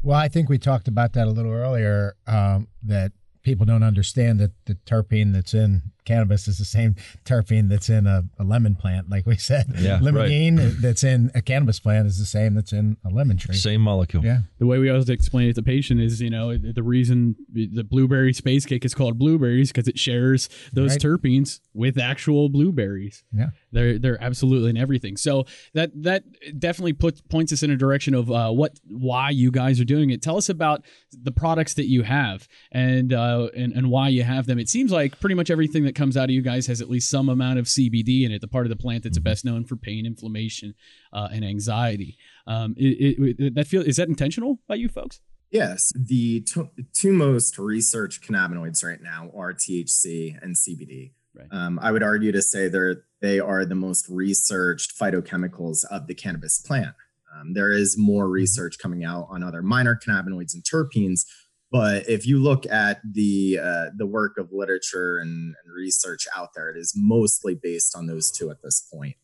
Well, 0.01 0.17
I 0.17 0.27
think 0.27 0.49
we 0.49 0.57
talked 0.57 0.87
about 0.87 1.13
that 1.13 1.27
a 1.27 1.31
little 1.31 1.53
earlier. 1.53 2.15
Um, 2.27 2.67
that 2.83 3.11
people 3.43 3.65
don't 3.65 3.83
understand 3.83 4.39
that 4.39 4.51
the 4.65 4.75
terpene 4.75 5.33
that's 5.33 5.53
in 5.53 5.81
cannabis 6.09 6.47
is 6.47 6.57
the 6.57 6.65
same 6.65 6.95
terpene 7.25 7.69
that's 7.69 7.89
in 7.89 8.07
a, 8.07 8.23
a 8.39 8.43
lemon 8.43 8.75
plant, 8.75 9.09
like 9.09 9.25
we 9.25 9.37
said. 9.37 9.65
Yeah, 9.79 9.93
right. 9.93 10.01
limonene 10.03 10.57
that's 10.81 11.03
in 11.03 11.31
a 11.35 11.41
cannabis 11.41 11.79
plant 11.79 12.05
is 12.07 12.17
the 12.19 12.25
same 12.25 12.53
that's 12.55 12.73
in 12.73 12.97
a 13.05 13.09
lemon 13.09 13.37
tree. 13.37 13.55
Same 13.55 13.81
molecule. 13.81 14.25
Yeah. 14.25 14.39
The 14.57 14.65
way 14.65 14.77
we 14.79 14.89
always 14.89 15.07
explain 15.09 15.45
it 15.49 15.53
to 15.55 15.61
the 15.61 15.65
patient 15.65 16.01
is, 16.01 16.19
you 16.21 16.29
know, 16.29 16.57
the 16.57 16.83
reason 16.83 17.35
the 17.51 17.83
blueberry 17.83 18.33
space 18.33 18.65
cake 18.65 18.83
is 18.83 18.93
called 18.93 19.17
blueberries 19.17 19.69
because 19.71 19.87
it 19.87 19.97
shares 19.99 20.49
those 20.73 20.91
Right. 20.91 21.01
terpenes 21.01 21.59
with 21.73 21.97
actual 21.97 22.49
blueberries. 22.49 23.23
Yeah. 23.31 23.49
They're 23.71 23.99
they're 23.99 24.21
absolutely 24.23 24.71
in 24.71 24.77
everything. 24.77 25.15
So 25.17 25.45
that 25.73 25.91
that 26.03 26.23
definitely 26.59 26.93
puts 26.93 27.21
points 27.21 27.53
us 27.53 27.61
in 27.63 27.69
a 27.71 27.77
direction 27.77 28.13
of 28.15 28.31
uh, 28.31 28.49
what 28.51 28.79
why 28.89 29.29
you 29.29 29.51
guys 29.51 29.79
are 29.79 29.85
doing 29.85 30.09
it. 30.09 30.21
Tell 30.21 30.37
us 30.37 30.49
about 30.49 30.83
the 31.11 31.31
products 31.31 31.75
that 31.75 31.87
you 31.87 32.01
have 32.03 32.47
and 32.71 33.13
uh, 33.13 33.49
and 33.55 33.71
and 33.73 33.89
why 33.91 34.09
you 34.09 34.23
have 34.23 34.45
them. 34.47 34.57
It 34.59 34.69
seems 34.69 34.91
like 34.91 35.19
pretty 35.19 35.35
much 35.35 35.49
everything 35.51 35.83
that 35.85 35.95
comes 35.99 36.17
out 36.17 36.25
of 36.25 36.29
you 36.31 36.41
guys 36.41 36.65
has 36.67 36.81
at 36.81 36.89
least 36.89 37.09
some 37.09 37.29
amount 37.29 37.59
of 37.59 37.65
CBD 37.65 38.23
in 38.25 38.31
it. 38.31 38.39
The 38.41 38.47
part 38.47 38.65
of 38.65 38.69
the 38.69 38.75
plant 38.75 39.03
that's 39.03 39.19
best 39.19 39.43
known 39.45 39.65
for 39.65 39.75
pain, 39.75 40.05
inflammation, 40.05 40.73
uh, 41.13 41.27
and 41.31 41.43
anxiety. 41.45 42.17
Um, 42.47 42.73
it, 42.77 43.17
it, 43.19 43.35
it- 43.39 43.55
that 43.55 43.67
feel 43.67 43.81
is 43.83 43.97
that 43.97 44.07
intentional 44.07 44.59
by 44.67 44.75
you 44.75 44.87
folks? 44.89 45.19
Yes, 45.51 45.91
the 45.95 46.41
to- 46.41 46.69
two 46.93 47.11
most 47.11 47.57
researched 47.57 48.23
cannabinoids 48.23 48.83
right 48.83 49.01
now 49.01 49.29
are 49.35 49.53
THC 49.53 50.35
and 50.41 50.55
CBD. 50.55 51.11
Right. 51.35 51.47
Um, 51.51 51.79
I 51.81 51.91
would 51.91 52.03
argue 52.03 52.31
to 52.31 52.41
say 52.41 52.67
they're 52.69 53.03
they 53.21 53.39
are 53.39 53.65
the 53.65 53.75
most 53.75 54.07
researched 54.09 54.97
phytochemicals 54.97 55.85
of 55.91 56.07
the 56.07 56.15
cannabis 56.15 56.59
plant. 56.59 56.95
Um, 57.35 57.53
there 57.53 57.71
is 57.71 57.97
more 57.97 58.27
research 58.29 58.77
coming 58.79 59.03
out 59.03 59.27
on 59.29 59.43
other 59.43 59.61
minor 59.61 59.95
cannabinoids 60.03 60.53
and 60.53 60.63
terpenes, 60.63 61.25
but 61.71 62.09
if 62.09 62.25
you 62.25 62.39
look 62.39 62.65
at 62.65 62.99
the 63.03 63.59
uh, 63.61 63.85
the 63.95 64.07
work 64.07 64.37
of 64.37 64.49
literature 64.51 65.19
and, 65.19 65.55
and 65.63 65.73
research 65.73 66.27
out 66.35 66.49
there, 66.55 66.69
it 66.69 66.77
is 66.77 66.93
mostly 66.95 67.55
based 67.55 67.95
on 67.95 68.07
those 68.07 68.31
two 68.31 68.49
at 68.49 68.61
this 68.63 68.87
point. 68.91 69.15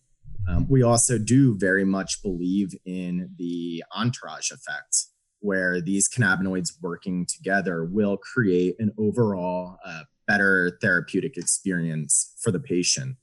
Um, 0.47 0.67
we 0.69 0.83
also 0.83 1.17
do 1.17 1.57
very 1.57 1.85
much 1.85 2.21
believe 2.21 2.73
in 2.85 3.31
the 3.37 3.83
entourage 3.95 4.51
effect, 4.51 5.07
where 5.39 5.81
these 5.81 6.07
cannabinoids 6.07 6.73
working 6.81 7.25
together 7.25 7.83
will 7.83 8.17
create 8.17 8.75
an 8.77 8.91
overall 8.97 9.77
uh, 9.83 10.03
better 10.27 10.77
therapeutic 10.81 11.37
experience 11.37 12.35
for 12.39 12.51
the 12.51 12.59
patient, 12.59 13.17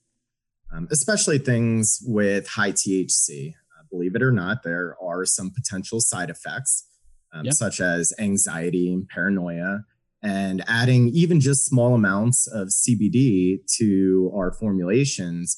um, 0.73 0.89
especially 0.91 1.39
things 1.39 2.01
with 2.05 2.49
high 2.49 2.73
THC. 2.73 3.51
Uh, 3.51 3.85
believe 3.89 4.17
it 4.17 4.23
or 4.23 4.33
not, 4.33 4.65
there 4.65 4.97
are 5.01 5.25
some 5.25 5.51
potential 5.51 6.01
side 6.01 6.31
effects, 6.31 6.89
um, 7.33 7.45
Yeah. 7.47 7.53
such 7.53 7.81
as 7.81 8.13
anxiety 8.19 8.93
and 8.93 9.09
paranoia. 9.09 9.85
And 10.23 10.63
adding 10.69 11.09
even 11.09 11.41
just 11.41 11.65
small 11.67 11.95
amounts 11.95 12.47
of 12.47 12.69
CBD 12.69 13.59
to 13.79 14.31
our 14.35 14.53
formulations 14.53 15.57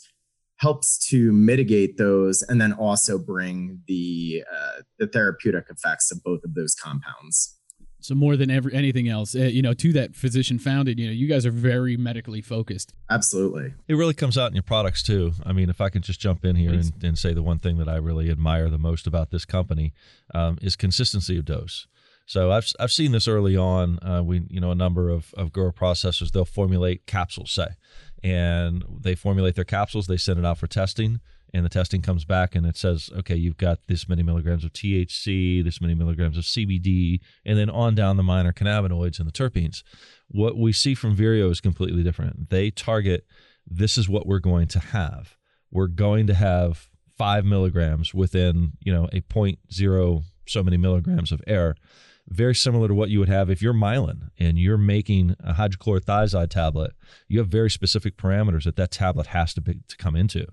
helps 0.57 0.97
to 1.09 1.33
mitigate 1.33 1.99
those 1.99 2.43
and 2.43 2.61
then 2.61 2.73
also 2.73 3.19
bring 3.19 3.81
the 3.87 4.43
uh, 4.51 4.83
the 4.99 5.07
therapeutic 5.07 5.65
effects 5.69 6.11
of 6.11 6.23
both 6.23 6.43
of 6.45 6.55
those 6.55 6.75
compounds. 6.75 7.59
So 8.05 8.15
more 8.15 8.37
than 8.37 8.51
ever 8.51 8.71
anything 8.71 9.09
else, 9.09 9.35
uh, 9.35 9.45
you 9.45 9.63
know, 9.63 9.73
to 9.73 9.93
that 9.95 10.15
physician 10.15 10.59
founded, 10.59 10.99
you 10.99 11.07
know, 11.07 11.13
you 11.13 11.27
guys 11.27 11.47
are 11.47 11.51
very 11.51 11.97
medically 11.97 12.43
focused. 12.43 12.93
Absolutely. 13.09 13.73
It 13.89 13.95
really 13.95 14.13
comes 14.13 14.37
out 14.37 14.49
in 14.49 14.55
your 14.55 14.63
products 14.63 15.03
too. 15.03 15.33
I 15.43 15.55
mean, 15.55 15.71
if 15.71 15.81
I 15.81 15.89
can 15.89 16.03
just 16.03 16.21
jump 16.21 16.45
in 16.45 16.55
here 16.55 16.75
and, 16.75 16.93
and 17.03 17.19
say 17.19 17.33
the 17.33 17.43
one 17.43 17.61
thing 17.61 17.79
that 17.79 17.89
I 17.89 17.97
really 17.97 18.31
admire 18.31 18.69
the 18.69 18.77
most 18.77 19.07
about 19.07 19.31
this 19.31 19.47
company 19.47 19.95
um, 20.35 20.59
is 20.61 20.77
consistency 20.77 21.39
of 21.39 21.47
dose. 21.47 21.87
So 22.27 22.53
I've 22.53 22.71
I've 22.79 22.93
seen 22.93 23.13
this 23.13 23.27
early 23.27 23.57
on. 23.57 23.99
Uh, 24.03 24.23
we 24.23 24.43
you 24.51 24.61
know 24.61 24.71
a 24.71 24.75
number 24.75 25.09
of 25.09 25.33
of 25.35 25.51
grower 25.51 25.73
processors 25.73 26.31
they'll 26.31 26.45
formulate 26.45 27.07
capsules 27.07 27.53
say, 27.53 27.69
and 28.23 28.85
they 29.01 29.15
formulate 29.15 29.55
their 29.55 29.65
capsules. 29.65 30.09
They 30.09 30.19
send 30.19 30.39
it 30.39 30.45
out 30.45 30.59
for 30.59 30.67
testing, 30.67 31.21
and 31.55 31.65
the 31.65 31.71
testing 31.71 32.03
comes 32.03 32.25
back 32.25 32.57
and 32.57 32.67
it 32.67 32.77
says, 32.77 33.11
okay, 33.17 33.37
you've 33.37 33.57
got 33.57 33.79
this 33.87 34.09
many 34.09 34.25
milligrams 34.25 34.65
of 34.65 34.73
THC, 34.73 35.63
this 35.63 35.81
many 35.81 35.95
milligrams 35.95 36.37
of 36.37 36.43
CBD, 36.43 37.21
and 37.45 37.57
then 37.57 37.71
on 37.71 37.95
down 37.95 38.17
the 38.17 38.25
minor 38.25 38.53
cannabinoids 38.53 39.21
and 39.21 39.29
the 39.29 39.33
terpenes. 39.33 39.85
What 40.27 40.59
we 40.59 40.73
see 40.73 40.97
from 40.97 41.17
Vireo 41.17 41.49
is 41.51 41.61
completely 41.61 42.03
different. 42.03 42.51
They 42.51 42.73
target 42.73 43.25
this 43.65 43.97
is 43.97 44.09
what 44.09 44.27
we're 44.27 44.41
going 44.41 44.67
to 44.69 44.81
have. 44.81 45.37
We're 45.71 45.87
going 45.87 46.27
to 46.27 46.35
have 46.35 46.89
five 47.17 47.45
milligrams 47.45 48.13
within, 48.13 48.73
you 48.81 48.93
know, 48.93 49.09
a 49.13 49.21
point 49.21 49.61
zero 49.73 50.25
so 50.47 50.63
many 50.63 50.77
milligrams 50.77 51.31
of 51.31 51.41
air. 51.47 51.77
Very 52.29 52.55
similar 52.55 52.89
to 52.89 52.95
what 52.95 53.11
you 53.11 53.21
would 53.21 53.29
have 53.29 53.49
if 53.49 53.63
you're 53.63 53.75
Mylan 53.75 54.31
and 54.39 54.59
you're 54.59 54.79
making 54.79 55.37
a 55.41 55.55
hydrochlorothiazide 55.55 56.51
tablet. 56.51 56.93
You 57.29 57.39
have 57.39 57.49
very 57.49 57.71
specific 57.71 58.17
parameters 58.17 58.65
that 58.65 58.77
that 58.77 58.91
tablet 58.91 59.29
has 59.29 59.55
to 59.55 59.61
be, 59.61 59.81
to 59.87 59.97
come 59.97 60.17
into, 60.17 60.47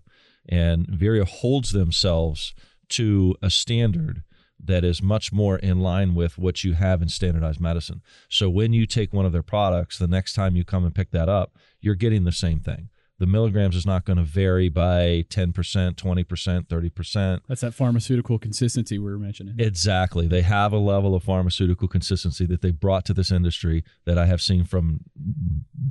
and 0.47 0.87
Vireo 0.87 1.25
holds 1.25 1.71
themselves 1.71 2.53
to 2.89 3.35
a 3.41 3.49
standard 3.49 4.23
that 4.63 4.83
is 4.83 5.01
much 5.01 5.33
more 5.33 5.57
in 5.57 5.79
line 5.79 6.13
with 6.13 6.37
what 6.37 6.63
you 6.63 6.73
have 6.73 7.01
in 7.01 7.09
standardized 7.09 7.59
medicine. 7.59 8.01
So 8.29 8.49
when 8.49 8.73
you 8.73 8.85
take 8.85 9.11
one 9.11 9.25
of 9.25 9.31
their 9.31 9.41
products, 9.41 9.97
the 9.97 10.07
next 10.07 10.33
time 10.33 10.55
you 10.55 10.63
come 10.63 10.85
and 10.85 10.93
pick 10.93 11.11
that 11.11 11.29
up, 11.29 11.55
you're 11.79 11.95
getting 11.95 12.25
the 12.25 12.31
same 12.31 12.59
thing 12.59 12.89
the 13.21 13.27
milligrams 13.27 13.75
is 13.75 13.85
not 13.85 14.03
going 14.03 14.17
to 14.17 14.23
vary 14.23 14.67
by 14.67 15.23
10%, 15.29 15.53
20%, 15.53 16.67
30%. 16.67 17.39
That's 17.47 17.61
that 17.61 17.75
pharmaceutical 17.75 18.39
consistency 18.39 18.97
we 18.97 19.11
were 19.11 19.19
mentioning. 19.19 19.59
Exactly. 19.59 20.27
They 20.27 20.41
have 20.41 20.73
a 20.73 20.79
level 20.79 21.13
of 21.13 21.21
pharmaceutical 21.21 21.87
consistency 21.87 22.47
that 22.47 22.63
they 22.63 22.71
brought 22.71 23.05
to 23.05 23.13
this 23.13 23.31
industry 23.31 23.83
that 24.05 24.17
I 24.17 24.25
have 24.25 24.41
seen 24.41 24.63
from 24.63 25.01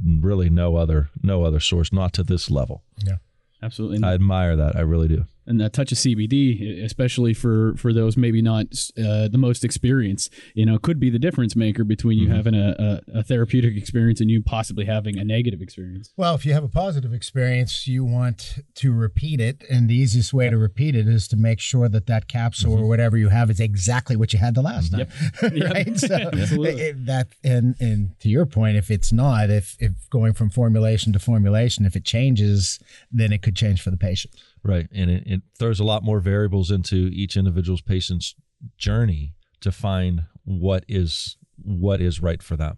really 0.02 0.50
no 0.50 0.74
other 0.74 1.10
no 1.22 1.44
other 1.44 1.60
source, 1.60 1.92
not 1.92 2.12
to 2.14 2.24
this 2.24 2.50
level. 2.50 2.82
Yeah. 3.06 3.18
Absolutely. 3.62 4.00
I 4.02 4.14
admire 4.14 4.56
that. 4.56 4.76
I 4.76 4.80
really 4.80 5.08
do 5.08 5.26
and 5.50 5.60
a 5.60 5.68
touch 5.68 5.90
of 5.92 5.98
CBD, 5.98 6.82
especially 6.82 7.34
for 7.34 7.74
for 7.76 7.92
those 7.92 8.16
maybe 8.16 8.40
not 8.40 8.66
uh, 8.96 9.28
the 9.28 9.36
most 9.36 9.64
experienced, 9.64 10.32
you 10.54 10.64
know, 10.64 10.78
could 10.78 11.00
be 11.00 11.10
the 11.10 11.18
difference 11.18 11.56
maker 11.56 11.84
between 11.84 12.18
you 12.18 12.28
mm-hmm. 12.28 12.36
having 12.36 12.54
a, 12.54 13.00
a, 13.14 13.18
a, 13.18 13.22
therapeutic 13.22 13.76
experience 13.76 14.20
and 14.20 14.30
you 14.30 14.40
possibly 14.40 14.84
having 14.84 15.18
a 15.18 15.24
negative 15.24 15.60
experience. 15.60 16.12
Well, 16.16 16.36
if 16.36 16.46
you 16.46 16.52
have 16.52 16.62
a 16.62 16.68
positive 16.68 17.12
experience, 17.12 17.88
you 17.88 18.04
want 18.04 18.60
to 18.76 18.92
repeat 18.92 19.40
it, 19.40 19.64
and 19.68 19.88
the 19.90 19.96
easiest 19.96 20.32
way 20.32 20.48
to 20.48 20.56
repeat 20.56 20.94
it 20.94 21.08
is 21.08 21.26
to 21.28 21.36
make 21.36 21.58
sure 21.58 21.88
that 21.88 22.06
that 22.06 22.28
capsule 22.28 22.74
mm-hmm. 22.74 22.84
or 22.84 22.88
whatever 22.88 23.16
you 23.16 23.28
have 23.28 23.50
is 23.50 23.58
exactly 23.58 24.14
what 24.14 24.32
you 24.32 24.38
had 24.38 24.54
the 24.54 24.62
last 24.62 24.92
time. 24.92 25.00
Yep. 25.40 25.72
right? 25.72 25.98
So 25.98 26.14
Absolutely. 26.32 26.82
It, 26.82 27.06
that 27.06 27.28
and 27.42 27.74
and 27.80 28.18
to 28.20 28.28
your 28.28 28.46
point, 28.46 28.76
if 28.76 28.90
it's 28.90 29.12
not, 29.12 29.50
if 29.50 29.76
if 29.80 29.92
going 30.10 30.32
from 30.32 30.50
formulation 30.50 31.12
to 31.12 31.18
formulation, 31.18 31.84
if 31.84 31.96
it 31.96 32.04
changes, 32.04 32.78
then 33.10 33.32
it 33.32 33.42
could 33.42 33.56
change 33.56 33.82
for 33.82 33.90
the 33.90 33.96
patient. 33.96 34.34
Right. 34.62 34.88
And 34.92 35.10
it, 35.10 35.22
it 35.26 35.42
throws 35.58 35.80
a 35.80 35.84
lot 35.84 36.02
more 36.02 36.20
variables 36.20 36.70
into 36.70 37.10
each 37.12 37.36
individual's 37.36 37.80
patient's 37.80 38.34
journey 38.76 39.34
to 39.60 39.72
find 39.72 40.22
what 40.44 40.84
is 40.88 41.36
what 41.62 42.00
is 42.00 42.20
right 42.20 42.42
for 42.42 42.56
them. 42.56 42.76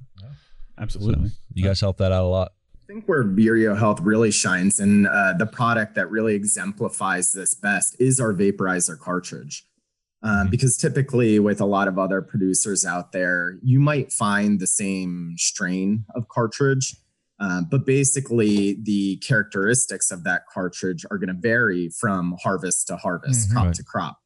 Absolutely. 0.79 1.29
So 1.29 1.35
you 1.55 1.65
guys 1.65 1.81
help 1.81 1.99
that 1.99 2.13
out 2.13 2.25
a 2.25 2.27
lot. 2.27 2.53
I 2.77 2.93
think 2.93 3.07
where 3.07 3.25
Vireo 3.25 3.79
Health 3.79 4.01
really 4.01 4.31
shines 4.31 4.79
and 4.81 5.07
uh, 5.07 5.35
the 5.39 5.47
product 5.47 5.95
that 5.95 6.11
really 6.11 6.35
exemplifies 6.35 7.33
this 7.33 7.55
best 7.55 7.97
is 8.01 8.21
our 8.21 8.35
vaporizer 8.35 8.99
cartridge. 8.99 9.65
Um, 10.25 10.31
mm-hmm. 10.31 10.51
Because 10.51 10.77
typically, 10.77 11.39
with 11.39 11.61
a 11.61 11.65
lot 11.65 11.89
of 11.89 11.99
other 11.99 12.23
producers 12.23 12.85
out 12.85 13.13
there, 13.13 13.57
you 13.63 13.81
might 13.81 14.13
find 14.13 14.61
the 14.61 14.67
same 14.67 15.35
strain 15.37 16.05
of 16.15 16.29
cartridge, 16.29 16.97
um, 17.43 17.67
but 17.69 17.85
basically, 17.85 18.79
the 18.85 19.17
characteristics 19.17 20.13
of 20.13 20.23
that 20.23 20.43
cartridge 20.53 21.05
are 21.11 21.19
going 21.19 21.29
to 21.29 21.35
vary 21.35 21.89
from 21.89 22.37
harvest 22.41 22.87
to 22.87 22.97
harvest, 22.97 23.49
mm-hmm. 23.49 23.55
crop 23.55 23.67
right. 23.67 23.75
to 23.75 23.83
crop. 23.83 24.19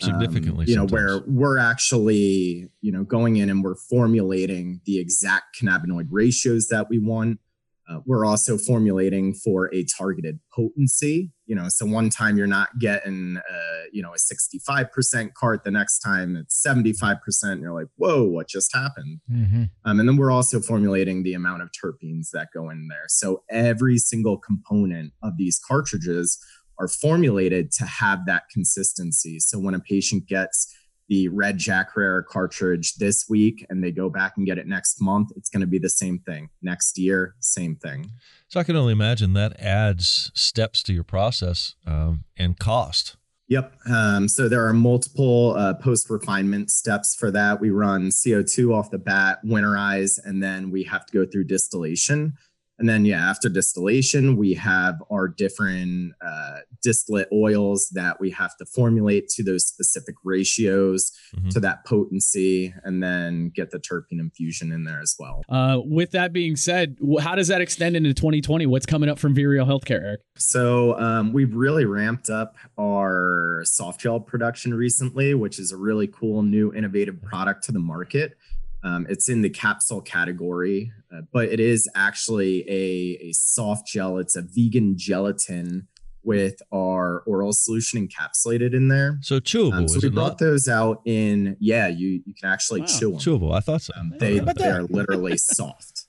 Significantly, 0.00 0.64
um, 0.64 0.68
you 0.68 0.76
know, 0.76 0.86
sometimes. 0.86 0.92
where 0.92 1.22
we're 1.26 1.58
actually, 1.58 2.70
you 2.80 2.92
know, 2.92 3.04
going 3.04 3.36
in 3.36 3.50
and 3.50 3.62
we're 3.62 3.74
formulating 3.74 4.80
the 4.86 4.98
exact 4.98 5.58
cannabinoid 5.60 6.08
ratios 6.10 6.68
that 6.68 6.88
we 6.88 6.98
want. 6.98 7.40
Uh, 7.88 8.00
we're 8.04 8.24
also 8.24 8.58
formulating 8.58 9.32
for 9.32 9.72
a 9.72 9.84
targeted 9.84 10.40
potency. 10.52 11.32
You 11.46 11.54
know, 11.54 11.68
so 11.68 11.86
one 11.86 12.10
time 12.10 12.36
you're 12.36 12.48
not 12.48 12.78
getting, 12.80 13.36
uh, 13.36 13.82
you 13.92 14.02
know, 14.02 14.12
a 14.12 14.16
65% 14.16 15.34
cart, 15.34 15.62
the 15.62 15.70
next 15.70 16.00
time 16.00 16.36
it's 16.36 16.60
75%. 16.66 17.18
And 17.44 17.60
you're 17.60 17.72
like, 17.72 17.86
whoa, 17.96 18.24
what 18.24 18.48
just 18.48 18.74
happened? 18.74 19.20
Mm-hmm. 19.30 19.64
Um, 19.84 20.00
and 20.00 20.08
then 20.08 20.16
we're 20.16 20.32
also 20.32 20.58
formulating 20.58 21.22
the 21.22 21.34
amount 21.34 21.62
of 21.62 21.70
terpenes 21.70 22.30
that 22.32 22.48
go 22.52 22.70
in 22.70 22.88
there. 22.88 23.04
So 23.06 23.44
every 23.48 23.98
single 23.98 24.38
component 24.38 25.12
of 25.22 25.36
these 25.36 25.60
cartridges 25.60 26.38
are 26.78 26.88
formulated 26.88 27.70
to 27.72 27.84
have 27.84 28.26
that 28.26 28.44
consistency. 28.52 29.38
So 29.38 29.58
when 29.58 29.74
a 29.74 29.80
patient 29.80 30.26
gets 30.26 30.66
the 31.08 31.28
red 31.28 31.58
Jack 31.58 31.90
Herer 31.94 32.22
cartridge 32.22 32.94
this 32.96 33.26
week 33.28 33.64
and 33.68 33.82
they 33.82 33.90
go 33.90 34.10
back 34.10 34.34
and 34.36 34.46
get 34.46 34.58
it 34.58 34.66
next 34.66 35.00
month, 35.00 35.30
it's 35.36 35.48
going 35.48 35.60
to 35.60 35.66
be 35.66 35.78
the 35.78 35.90
same 35.90 36.18
thing. 36.18 36.50
Next 36.62 36.98
year, 36.98 37.34
same 37.40 37.76
thing. 37.76 38.10
So 38.48 38.60
I 38.60 38.64
can 38.64 38.76
only 38.76 38.92
imagine 38.92 39.32
that 39.34 39.58
adds 39.60 40.30
steps 40.34 40.82
to 40.84 40.92
your 40.92 41.04
process 41.04 41.74
um, 41.86 42.24
and 42.36 42.58
cost. 42.58 43.16
Yep. 43.48 43.72
Um, 43.88 44.28
so 44.28 44.48
there 44.48 44.66
are 44.66 44.72
multiple 44.72 45.54
uh, 45.56 45.74
post 45.74 46.10
refinement 46.10 46.70
steps 46.70 47.14
for 47.14 47.30
that. 47.30 47.60
We 47.60 47.70
run 47.70 48.08
CO2 48.08 48.74
off 48.74 48.90
the 48.90 48.98
bat, 48.98 49.38
winterize, 49.44 50.18
and 50.24 50.42
then 50.42 50.70
we 50.70 50.82
have 50.84 51.06
to 51.06 51.12
go 51.12 51.30
through 51.30 51.44
distillation. 51.44 52.34
And 52.78 52.88
then, 52.88 53.04
yeah, 53.04 53.28
after 53.30 53.48
distillation, 53.48 54.36
we 54.36 54.54
have 54.54 55.02
our 55.10 55.28
different 55.28 56.12
uh, 56.24 56.58
distillate 56.82 57.28
oils 57.32 57.88
that 57.94 58.20
we 58.20 58.30
have 58.30 58.56
to 58.58 58.66
formulate 58.66 59.28
to 59.30 59.42
those 59.42 59.66
specific 59.66 60.14
ratios 60.24 61.10
mm-hmm. 61.34 61.48
to 61.50 61.60
that 61.60 61.86
potency, 61.86 62.74
and 62.84 63.02
then 63.02 63.50
get 63.54 63.70
the 63.70 63.78
terpene 63.78 64.20
infusion 64.20 64.72
in 64.72 64.84
there 64.84 65.00
as 65.00 65.16
well. 65.18 65.42
Uh, 65.48 65.80
with 65.84 66.10
that 66.10 66.32
being 66.32 66.56
said, 66.56 66.98
how 67.20 67.34
does 67.34 67.48
that 67.48 67.60
extend 67.60 67.96
into 67.96 68.12
2020? 68.12 68.66
What's 68.66 68.86
coming 68.86 69.08
up 69.08 69.18
from 69.18 69.34
Vireo 69.34 69.66
Healthcare, 69.66 70.02
Eric? 70.02 70.20
So, 70.36 70.98
um, 70.98 71.32
we've 71.32 71.54
really 71.54 71.86
ramped 71.86 72.28
up 72.28 72.56
our 72.78 73.62
soft 73.64 74.00
gel 74.00 74.20
production 74.20 74.74
recently, 74.74 75.34
which 75.34 75.58
is 75.58 75.72
a 75.72 75.76
really 75.76 76.08
cool 76.08 76.42
new 76.42 76.74
innovative 76.74 77.22
product 77.22 77.64
to 77.64 77.72
the 77.72 77.78
market. 77.78 78.36
Um, 78.86 79.04
it's 79.08 79.28
in 79.28 79.42
the 79.42 79.50
capsule 79.50 80.00
category, 80.00 80.92
uh, 81.12 81.22
but 81.32 81.48
it 81.48 81.58
is 81.58 81.90
actually 81.96 82.60
a, 82.70 83.18
a 83.20 83.32
soft 83.32 83.88
gel. 83.88 84.18
It's 84.18 84.36
a 84.36 84.42
vegan 84.42 84.96
gelatin 84.96 85.88
with 86.22 86.62
our 86.72 87.24
oral 87.26 87.52
solution 87.52 88.06
encapsulated 88.06 88.74
in 88.74 88.86
there. 88.86 89.18
So 89.22 89.40
chewable. 89.40 89.72
Um, 89.72 89.88
so 89.88 89.98
we 90.00 90.08
brought 90.10 90.28
not? 90.28 90.38
those 90.38 90.68
out 90.68 91.02
in 91.04 91.56
yeah. 91.58 91.88
You 91.88 92.22
you 92.24 92.32
can 92.40 92.48
actually 92.48 92.82
wow. 92.82 92.86
chew 92.86 93.10
them. 93.10 93.18
Chewable. 93.18 93.56
I 93.56 93.58
thought 93.58 93.82
so. 93.82 93.92
Um, 93.96 94.14
they 94.20 94.38
they 94.38 94.68
are 94.68 94.84
literally 94.84 95.36
soft. 95.36 96.04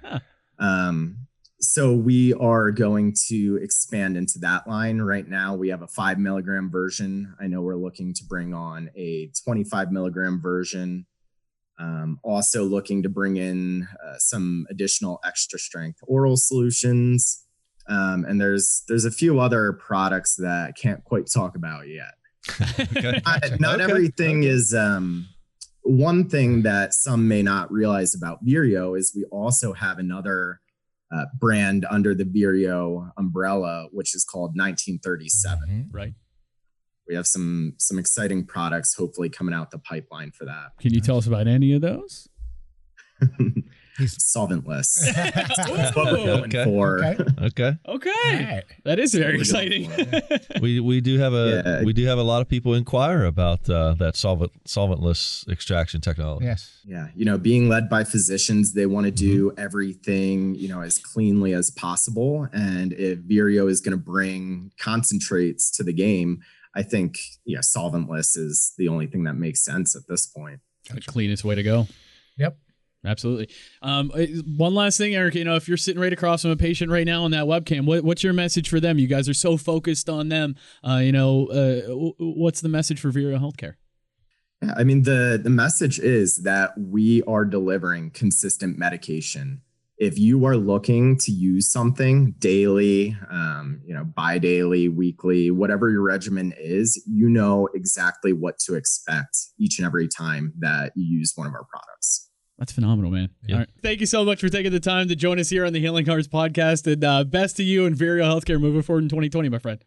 huh. 0.00 0.20
Um. 0.60 1.16
So 1.60 1.94
we 1.94 2.32
are 2.34 2.70
going 2.70 3.14
to 3.28 3.58
expand 3.60 4.16
into 4.16 4.38
that 4.40 4.68
line 4.68 5.00
right 5.00 5.26
now. 5.26 5.56
We 5.56 5.70
have 5.70 5.82
a 5.82 5.88
five 5.88 6.20
milligram 6.20 6.70
version. 6.70 7.34
I 7.40 7.48
know 7.48 7.60
we're 7.60 7.74
looking 7.74 8.14
to 8.14 8.24
bring 8.24 8.54
on 8.54 8.90
a 8.94 9.32
25 9.44 9.90
milligram 9.90 10.40
version 10.40 11.06
um, 11.78 12.18
also 12.22 12.64
looking 12.64 13.02
to 13.02 13.08
bring 13.08 13.36
in 13.36 13.88
uh, 14.04 14.18
some 14.18 14.66
additional 14.70 15.20
extra 15.24 15.58
strength 15.58 15.98
oral 16.06 16.36
solutions. 16.36 17.44
Um, 17.88 18.24
and 18.24 18.40
there's 18.40 18.82
there's 18.88 19.04
a 19.04 19.10
few 19.10 19.40
other 19.40 19.74
products 19.74 20.36
that 20.36 20.68
I 20.68 20.72
can't 20.72 21.04
quite 21.04 21.30
talk 21.32 21.56
about 21.56 21.86
yet. 21.88 22.14
okay. 22.96 23.20
Not, 23.24 23.60
not 23.60 23.80
okay. 23.80 23.90
everything 23.90 24.38
okay. 24.38 24.48
is 24.48 24.74
um, 24.74 25.28
one 25.82 26.28
thing 26.28 26.62
that 26.62 26.94
some 26.94 27.28
may 27.28 27.42
not 27.42 27.70
realize 27.70 28.14
about 28.14 28.44
Vireo 28.44 28.98
is 28.98 29.12
we 29.14 29.24
also 29.24 29.72
have 29.72 29.98
another 29.98 30.60
uh, 31.14 31.26
brand 31.38 31.86
under 31.90 32.14
the 32.14 32.24
Vireo 32.24 33.10
umbrella, 33.18 33.88
which 33.92 34.14
is 34.14 34.24
called 34.24 34.52
1937. 34.56 35.58
Mm-hmm. 35.68 35.96
Right 35.96 36.14
we 37.08 37.14
have 37.14 37.26
some 37.26 37.74
some 37.78 37.98
exciting 37.98 38.46
products 38.46 38.94
hopefully 38.94 39.28
coming 39.28 39.54
out 39.54 39.70
the 39.70 39.78
pipeline 39.78 40.30
for 40.30 40.44
that. 40.44 40.72
Can 40.80 40.94
you 40.94 41.00
tell 41.00 41.18
us 41.18 41.26
about 41.26 41.46
any 41.46 41.72
of 41.72 41.80
those? 41.80 42.28
He's 43.98 44.18
solventless. 44.36 45.14
That's 45.14 45.96
what 45.96 46.12
we're 46.12 46.24
going 46.24 46.44
okay. 46.44 46.64
for. 46.64 47.04
Okay. 47.04 47.24
Okay. 47.42 47.78
okay. 47.88 48.10
Right. 48.44 48.62
That 48.84 48.98
is 48.98 49.14
very 49.14 49.38
exciting. 49.38 49.90
we 50.60 50.80
we 50.80 51.00
do 51.00 51.18
have 51.18 51.32
a 51.32 51.62
yeah. 51.64 51.84
we 51.84 51.92
do 51.92 52.04
have 52.06 52.18
a 52.18 52.22
lot 52.22 52.42
of 52.42 52.48
people 52.48 52.74
inquire 52.74 53.24
about 53.24 53.68
uh, 53.70 53.94
that 53.98 54.16
solvent 54.16 54.52
solventless 54.64 55.48
extraction 55.48 56.00
technology. 56.00 56.46
Yes. 56.46 56.80
Yeah. 56.84 57.08
You 57.14 57.24
know, 57.24 57.38
being 57.38 57.68
led 57.68 57.88
by 57.88 58.04
physicians, 58.04 58.72
they 58.72 58.86
want 58.86 59.06
to 59.06 59.12
do 59.12 59.50
mm-hmm. 59.50 59.60
everything 59.60 60.54
you 60.56 60.68
know 60.68 60.80
as 60.80 60.98
cleanly 60.98 61.54
as 61.54 61.70
possible. 61.70 62.48
And 62.52 62.92
if 62.92 63.20
Vireo 63.20 63.70
is 63.70 63.80
going 63.80 63.96
to 63.96 64.04
bring 64.04 64.72
concentrates 64.78 65.70
to 65.76 65.84
the 65.84 65.92
game, 65.92 66.40
I 66.74 66.82
think 66.82 67.16
yeah, 67.44 67.60
solventless 67.60 68.36
is 68.36 68.72
the 68.76 68.88
only 68.88 69.06
thing 69.06 69.24
that 69.24 69.34
makes 69.34 69.64
sense 69.64 69.94
at 69.94 70.02
this 70.08 70.26
point. 70.26 70.60
The 70.92 71.00
cleanest 71.00 71.44
way 71.44 71.54
to 71.54 71.62
go. 71.62 71.86
Yep. 72.36 72.58
Absolutely. 73.06 73.50
Um, 73.82 74.10
one 74.56 74.74
last 74.74 74.96
thing, 74.96 75.14
Eric. 75.14 75.34
You 75.34 75.44
know, 75.44 75.56
if 75.56 75.68
you're 75.68 75.76
sitting 75.76 76.00
right 76.00 76.12
across 76.12 76.42
from 76.42 76.52
a 76.52 76.56
patient 76.56 76.90
right 76.90 77.06
now 77.06 77.24
on 77.24 77.32
that 77.32 77.44
webcam, 77.44 77.84
what, 77.84 78.02
what's 78.02 78.24
your 78.24 78.32
message 78.32 78.68
for 78.68 78.80
them? 78.80 78.98
You 78.98 79.06
guys 79.06 79.28
are 79.28 79.34
so 79.34 79.56
focused 79.56 80.08
on 80.08 80.30
them. 80.30 80.56
Uh, 80.86 80.96
you 80.96 81.12
know, 81.12 81.46
uh, 81.48 82.14
what's 82.18 82.62
the 82.62 82.68
message 82.68 83.00
for 83.00 83.10
Vireo 83.10 83.38
Healthcare? 83.38 83.74
Yeah, 84.62 84.72
I 84.76 84.84
mean 84.84 85.02
the 85.02 85.38
the 85.42 85.50
message 85.50 85.98
is 85.98 86.38
that 86.44 86.72
we 86.78 87.22
are 87.24 87.44
delivering 87.44 88.10
consistent 88.10 88.78
medication. 88.78 89.60
If 89.96 90.18
you 90.18 90.44
are 90.44 90.56
looking 90.56 91.16
to 91.18 91.30
use 91.30 91.70
something 91.70 92.34
daily, 92.38 93.16
um, 93.30 93.80
you 93.86 93.94
know, 93.94 94.04
bi-daily, 94.04 94.88
weekly, 94.88 95.50
whatever 95.50 95.88
your 95.88 96.02
regimen 96.02 96.52
is, 96.58 97.00
you 97.06 97.28
know 97.28 97.68
exactly 97.74 98.32
what 98.32 98.58
to 98.60 98.74
expect 98.74 99.36
each 99.58 99.78
and 99.78 99.86
every 99.86 100.08
time 100.08 100.52
that 100.58 100.92
you 100.96 101.18
use 101.18 101.32
one 101.36 101.46
of 101.46 101.54
our 101.54 101.64
products. 101.64 102.28
That's 102.58 102.72
phenomenal, 102.72 103.10
man. 103.10 103.30
Yeah. 103.46 103.64
Thank 103.82 104.00
you 104.00 104.06
so 104.06 104.24
much 104.24 104.40
for 104.40 104.48
taking 104.48 104.72
the 104.72 104.80
time 104.80 105.08
to 105.08 105.16
join 105.16 105.38
us 105.38 105.48
here 105.48 105.64
on 105.64 105.72
the 105.72 105.80
Healing 105.80 106.06
Hearts 106.06 106.28
podcast. 106.28 106.90
And 106.92 107.02
uh, 107.02 107.24
best 107.24 107.56
to 107.56 107.64
you 107.64 107.86
and 107.86 107.96
Vireo 107.96 108.24
Healthcare 108.24 108.60
moving 108.60 108.82
forward 108.82 109.02
in 109.04 109.08
2020, 109.08 109.48
my 109.48 109.58
friend. 109.58 109.84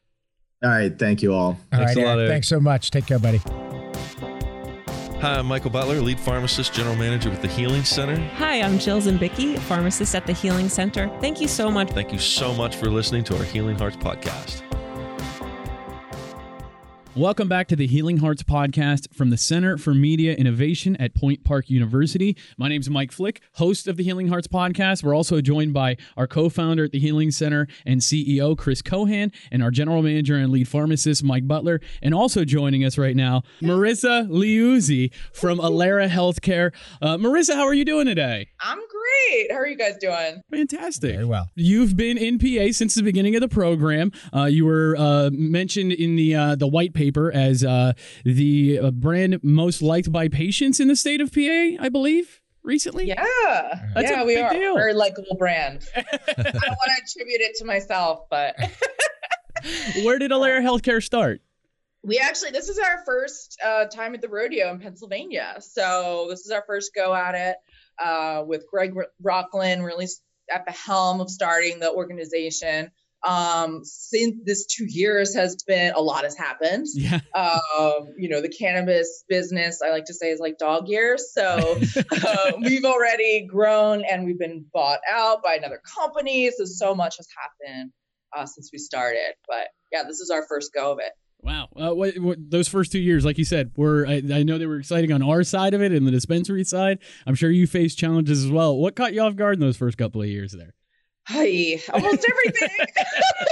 All 0.63 0.69
right. 0.69 0.97
Thank 0.97 1.21
you 1.21 1.33
all. 1.33 1.45
all 1.45 1.57
Thanks 1.71 1.95
right, 1.95 2.03
a 2.03 2.07
lot. 2.07 2.19
Eric. 2.19 2.29
Thanks 2.29 2.47
so 2.47 2.59
much. 2.59 2.91
Take 2.91 3.05
care, 3.05 3.19
buddy. 3.19 3.41
Hi, 5.19 5.39
I'm 5.39 5.47
Michael 5.47 5.71
Butler, 5.71 5.99
lead 5.99 6.19
pharmacist, 6.19 6.73
general 6.73 6.95
manager 6.95 7.31
with 7.31 7.41
the 7.41 7.47
Healing 7.47 7.83
Center. 7.83 8.15
Hi, 8.35 8.61
I'm 8.61 8.77
Jill 8.77 9.01
Zimbicki, 9.01 9.57
pharmacist 9.57 10.13
at 10.13 10.27
the 10.27 10.33
Healing 10.33 10.69
Center. 10.69 11.09
Thank 11.19 11.41
you 11.41 11.47
so 11.47 11.71
much. 11.71 11.89
Thank 11.89 12.13
you 12.13 12.19
so 12.19 12.53
much 12.53 12.75
for 12.75 12.85
listening 12.85 13.23
to 13.23 13.37
our 13.37 13.43
Healing 13.43 13.79
Hearts 13.79 13.97
podcast. 13.97 14.61
Welcome 17.17 17.47
back 17.47 17.67
to 17.69 17.75
the 17.75 17.87
Healing 17.87 18.17
Hearts 18.17 18.43
podcast 18.43 19.11
from 19.11 19.31
the 19.31 19.37
Center 19.37 19.79
for 19.79 19.95
Media 19.95 20.35
Innovation 20.35 20.95
at 20.97 21.15
Point 21.15 21.43
Park 21.43 21.67
University. 21.67 22.37
My 22.59 22.69
name 22.69 22.79
is 22.81 22.91
Mike 22.91 23.11
Flick, 23.11 23.41
host 23.53 23.87
of 23.87 23.97
the 23.97 24.03
Healing 24.03 24.27
Hearts 24.27 24.47
podcast. 24.47 25.03
We're 25.03 25.15
also 25.15 25.41
joined 25.41 25.73
by 25.73 25.97
our 26.15 26.27
co 26.27 26.47
founder 26.47 26.83
at 26.83 26.91
the 26.91 26.99
Healing 26.99 27.31
Center 27.31 27.67
and 27.87 28.01
CEO, 28.01 28.55
Chris 28.55 28.83
Kohan, 28.83 29.33
and 29.51 29.63
our 29.63 29.71
general 29.71 30.03
manager 30.03 30.35
and 30.35 30.51
lead 30.51 30.67
pharmacist, 30.67 31.23
Mike 31.23 31.47
Butler. 31.47 31.81
And 32.03 32.13
also 32.13 32.45
joining 32.45 32.85
us 32.85 32.99
right 32.99 33.15
now, 33.15 33.41
Marisa 33.63 34.29
Liuzzi 34.29 35.11
from 35.33 35.57
Ilera 35.57 36.07
Healthcare. 36.07 36.71
Uh, 37.01 37.17
Marisa, 37.17 37.55
how 37.55 37.65
are 37.65 37.73
you 37.73 37.83
doing 37.83 38.05
today? 38.05 38.49
I'm 38.59 38.77
great. 38.77 39.06
How 39.49 39.57
are 39.57 39.67
you 39.67 39.77
guys 39.77 39.97
doing? 39.99 40.41
Fantastic. 40.51 41.13
Very 41.13 41.25
well. 41.25 41.49
You've 41.55 41.97
been 41.97 42.17
in 42.17 42.39
PA 42.39 42.71
since 42.71 42.95
the 42.95 43.03
beginning 43.03 43.35
of 43.35 43.41
the 43.41 43.49
program. 43.49 44.11
Uh, 44.33 44.45
you 44.45 44.65
were 44.65 44.95
uh, 44.97 45.29
mentioned 45.33 45.91
in 45.91 46.15
the, 46.15 46.35
uh, 46.35 46.55
the 46.55 46.67
white 46.67 46.93
paper 46.93 47.07
paper 47.07 47.31
as 47.31 47.63
uh, 47.63 47.93
the 48.25 48.79
uh, 48.79 48.91
brand 48.91 49.39
most 49.43 49.81
liked 49.81 50.11
by 50.11 50.27
patients 50.27 50.79
in 50.79 50.87
the 50.87 50.95
state 50.95 51.21
of 51.21 51.31
PA, 51.31 51.83
I 51.83 51.89
believe 51.89 52.41
recently. 52.63 53.07
Yeah, 53.07 53.15
That's 53.95 54.11
yeah, 54.11 54.23
we 54.23 54.37
are 54.37 54.51
deal. 54.51 54.75
very 54.75 54.93
likable 54.93 55.35
brand. 55.37 55.85
I 55.95 56.03
don't 56.03 56.37
want 56.37 56.55
to 56.55 57.03
attribute 57.03 57.41
it 57.41 57.55
to 57.57 57.65
myself, 57.65 58.27
but 58.29 58.55
where 60.03 60.19
did 60.19 60.31
Ilera 60.31 60.61
Healthcare 60.61 61.01
start? 61.01 61.41
We 62.03 62.19
actually, 62.19 62.51
this 62.51 62.69
is 62.69 62.77
our 62.77 63.03
first 63.05 63.57
uh, 63.65 63.85
time 63.85 64.13
at 64.13 64.21
the 64.21 64.29
rodeo 64.29 64.69
in 64.71 64.79
Pennsylvania, 64.79 65.55
so 65.59 66.27
this 66.29 66.41
is 66.41 66.51
our 66.51 66.63
first 66.67 66.93
go 66.93 67.13
at 67.13 67.35
it 67.35 67.57
uh, 68.03 68.43
with 68.45 68.65
Greg 68.71 68.93
Rocklin, 69.23 69.83
really 69.83 70.07
at 70.53 70.65
the 70.65 70.71
helm 70.71 71.21
of 71.21 71.29
starting 71.29 71.79
the 71.79 71.91
organization. 71.91 72.91
Um 73.27 73.81
since 73.83 74.35
this 74.45 74.67
two 74.67 74.85
years 74.87 75.33
has 75.33 75.55
been 75.63 75.93
a 75.95 75.99
lot 75.99 76.23
has 76.23 76.37
happened. 76.37 76.85
Yeah. 76.93 77.19
Um 77.35 78.13
you 78.15 78.29
know 78.29 78.41
the 78.41 78.49
cannabis 78.49 79.23
business 79.27 79.81
i 79.83 79.89
like 79.89 80.05
to 80.05 80.13
say 80.13 80.29
is 80.29 80.39
like 80.39 80.59
dog 80.59 80.87
years. 80.87 81.33
So 81.33 81.43
uh, 82.11 82.51
we've 82.61 82.85
already 82.85 83.47
grown 83.47 84.05
and 84.05 84.23
we've 84.23 84.37
been 84.37 84.65
bought 84.71 84.99
out 85.11 85.41
by 85.43 85.55
another 85.55 85.81
company. 85.97 86.51
So 86.55 86.65
so 86.65 86.93
much 86.93 87.17
has 87.17 87.27
happened 87.35 87.91
uh, 88.35 88.45
since 88.45 88.69
we 88.71 88.77
started. 88.77 89.33
But 89.47 89.67
yeah 89.91 90.03
this 90.03 90.19
is 90.19 90.29
our 90.29 90.45
first 90.47 90.71
go 90.71 90.91
of 90.91 90.99
it 90.99 91.11
Wow. 91.47 91.69
Uh, 91.77 91.95
what, 91.95 92.17
what, 92.17 92.51
those 92.51 92.67
first 92.67 92.91
two 92.91 92.99
years, 92.99 93.23
like 93.23 93.37
you 93.37 93.45
said, 93.45 93.71
were 93.77 94.05
I, 94.05 94.15
I, 94.33 94.43
know 94.43 94.57
they 94.57 94.65
were 94.65 94.79
exciting 94.79 95.13
on 95.13 95.23
our 95.23 95.45
side 95.45 95.73
of 95.73 95.81
it 95.81 95.93
and 95.93 96.05
the 96.05 96.11
dispensary 96.11 96.65
side. 96.65 96.99
I'm 97.25 97.35
sure 97.35 97.49
you 97.49 97.65
faced 97.67 97.97
challenges 97.97 98.43
as 98.43 98.51
well. 98.51 98.75
What 98.75 98.97
caught 98.97 99.13
you 99.13 99.21
off 99.21 99.37
guard 99.37 99.53
in 99.53 99.61
those 99.61 99.77
first 99.77 99.97
couple 99.97 100.21
of 100.21 100.27
years 100.27 100.51
there? 100.51 100.73
Hi, 101.27 101.79
almost 101.93 102.25
everything. 102.29 102.85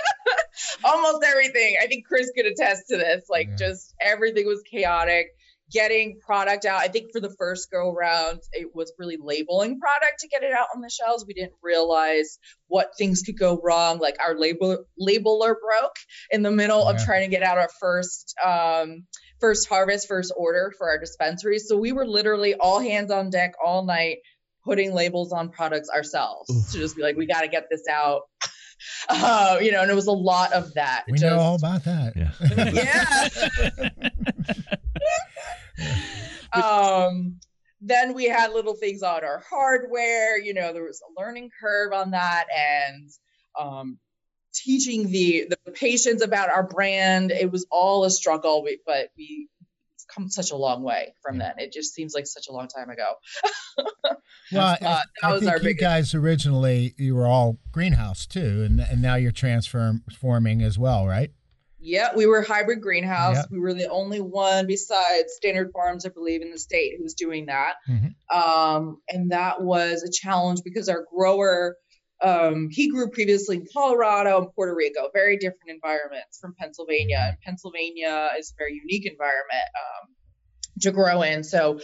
almost 0.84 1.24
everything. 1.24 1.78
I 1.82 1.88
think 1.88 2.06
Chris 2.06 2.30
could 2.36 2.46
attest 2.46 2.90
to 2.90 2.98
this. 2.98 3.28
Like, 3.30 3.48
yeah. 3.52 3.56
just 3.56 3.94
everything 4.02 4.46
was 4.46 4.62
chaotic. 4.70 5.28
Getting 5.72 6.20
product 6.20 6.66
out. 6.66 6.82
I 6.82 6.88
think 6.88 7.12
for 7.12 7.20
the 7.20 7.34
first 7.38 7.72
go 7.72 7.92
around, 7.92 8.42
it 8.54 8.76
was 8.76 8.94
really 9.00 9.18
labeling 9.20 9.80
product 9.80 10.20
to 10.20 10.28
get 10.28 10.44
it 10.44 10.54
out 10.54 10.68
on 10.76 10.82
the 10.82 10.90
shelves. 10.90 11.26
We 11.28 11.34
didn't 11.34 11.54
realize 11.64 12.38
what 12.68 12.92
things 12.98 13.24
could 13.24 13.38
go 13.38 13.60
wrong. 13.64 13.98
Like 14.00 14.18
our 14.20 14.38
label 14.38 14.86
labeler 15.02 15.56
broke 15.60 15.96
in 16.32 16.44
the 16.44 16.52
middle 16.52 16.84
yeah. 16.84 16.92
of 16.92 17.04
trying 17.04 17.30
to 17.30 17.36
get 17.36 17.44
out 17.44 17.58
our 17.58 17.70
first 17.80 18.36
um, 18.46 19.06
first 19.40 19.68
harvest, 19.68 20.08
first 20.08 20.34
order 20.38 20.72
for 20.78 20.90
our 20.90 21.00
dispensary. 21.00 21.60
So 21.60 21.78
we 21.78 21.92
were 21.92 22.06
literally 22.06 22.54
all 22.54 22.80
hands 22.80 23.12
on 23.12 23.30
deck 23.30 23.54
all 23.64 23.86
night 23.86 24.18
putting 24.66 24.94
labels 24.94 25.32
on 25.32 25.50
products 25.50 25.90
ourselves 25.90 26.50
Oof. 26.50 26.72
to 26.72 26.80
just 26.80 26.96
be 26.96 27.04
like, 27.04 27.16
we 27.16 27.28
got 27.28 27.42
to 27.42 27.48
get 27.48 27.68
this 27.70 27.84
out. 27.90 28.24
Uh, 29.08 29.58
you 29.62 29.72
know, 29.72 29.82
and 29.82 29.90
it 29.90 29.96
was 29.96 30.08
a 30.08 30.12
lot 30.12 30.52
of 30.52 30.74
that. 30.74 31.06
We 31.08 31.14
just, 31.14 31.24
know 31.24 31.40
all 31.40 31.56
about 31.56 31.86
that. 31.86 32.14
Yeah. 32.14 32.30
um, 36.54 37.40
then 37.82 38.14
we 38.14 38.26
had 38.26 38.52
little 38.52 38.76
things 38.76 39.04
on 39.04 39.24
our 39.24 39.44
hardware. 39.50 40.40
You 40.40 40.54
know, 40.54 40.74
there 40.74 40.84
was 40.84 41.02
a 41.02 41.22
learning 41.22 41.50
curve 41.60 41.94
on 41.94 42.12
that, 42.12 42.46
and 42.56 43.10
um, 43.60 44.00
teaching 44.54 45.12
the 45.12 45.48
the 45.50 45.72
patients 45.72 46.24
about 46.24 46.50
our 46.50 46.64
brand. 46.64 47.32
It 47.32 47.52
was 47.52 47.66
all 47.70 48.06
a 48.06 48.10
struggle, 48.10 48.66
but 48.86 49.10
we 49.18 49.50
come 50.08 50.30
such 50.30 50.52
a 50.52 50.56
long 50.56 50.84
way 50.84 51.14
from 51.22 51.38
then. 51.40 51.54
It 51.58 51.74
just 51.74 51.94
seems 51.94 52.14
like 52.14 52.28
such 52.28 52.48
a 52.48 52.52
long 52.52 52.68
time 52.68 52.90
ago. 52.90 53.14
well, 54.52 54.78
uh, 54.82 55.02
I, 55.24 55.34
I 55.34 55.40
think 55.40 55.64
you 55.64 55.74
guys 55.74 56.14
originally 56.14 56.94
you 56.98 57.16
were 57.16 57.28
all 57.28 57.58
greenhouse 57.72 58.26
too, 58.26 58.64
and 58.64 58.80
and 58.80 59.02
now 59.02 59.16
you're 59.16 59.32
transforming 59.32 60.62
as 60.62 60.78
well, 60.78 61.06
right? 61.06 61.32
Yeah, 61.86 62.16
we 62.16 62.26
were 62.26 62.42
hybrid 62.42 62.82
greenhouse. 62.82 63.38
Yep. 63.38 63.48
We 63.52 63.60
were 63.60 63.74
the 63.74 63.90
only 63.90 64.20
one 64.20 64.66
besides 64.66 65.34
Standard 65.36 65.72
Farms, 65.72 66.06
I 66.06 66.10
believe, 66.10 66.42
in 66.42 66.52
the 66.52 66.58
state 66.58 66.94
who 66.98 67.04
was 67.04 67.14
doing 67.14 67.46
that. 67.46 67.76
Mm-hmm. 67.88 68.38
Um, 68.38 69.02
and 69.08 69.32
that 69.32 69.62
was 69.62 70.04
a 70.04 70.12
challenge 70.12 70.62
because 70.64 70.90
our 70.90 71.06
grower 71.16 71.78
um, 72.24 72.70
he 72.72 72.90
grew 72.90 73.10
previously 73.10 73.58
in 73.58 73.66
Colorado 73.72 74.38
and 74.38 74.48
Puerto 74.56 74.74
Rico, 74.74 75.10
very 75.14 75.38
different 75.38 75.70
environments 75.70 76.40
from 76.40 76.56
Pennsylvania. 76.58 77.24
And 77.28 77.38
Pennsylvania 77.42 78.30
is 78.40 78.52
a 78.52 78.58
very 78.58 78.74
unique 78.74 79.06
environment 79.06 79.68
um, 79.78 80.16
to 80.82 80.92
grow 80.92 81.22
in. 81.22 81.44
So, 81.44 81.80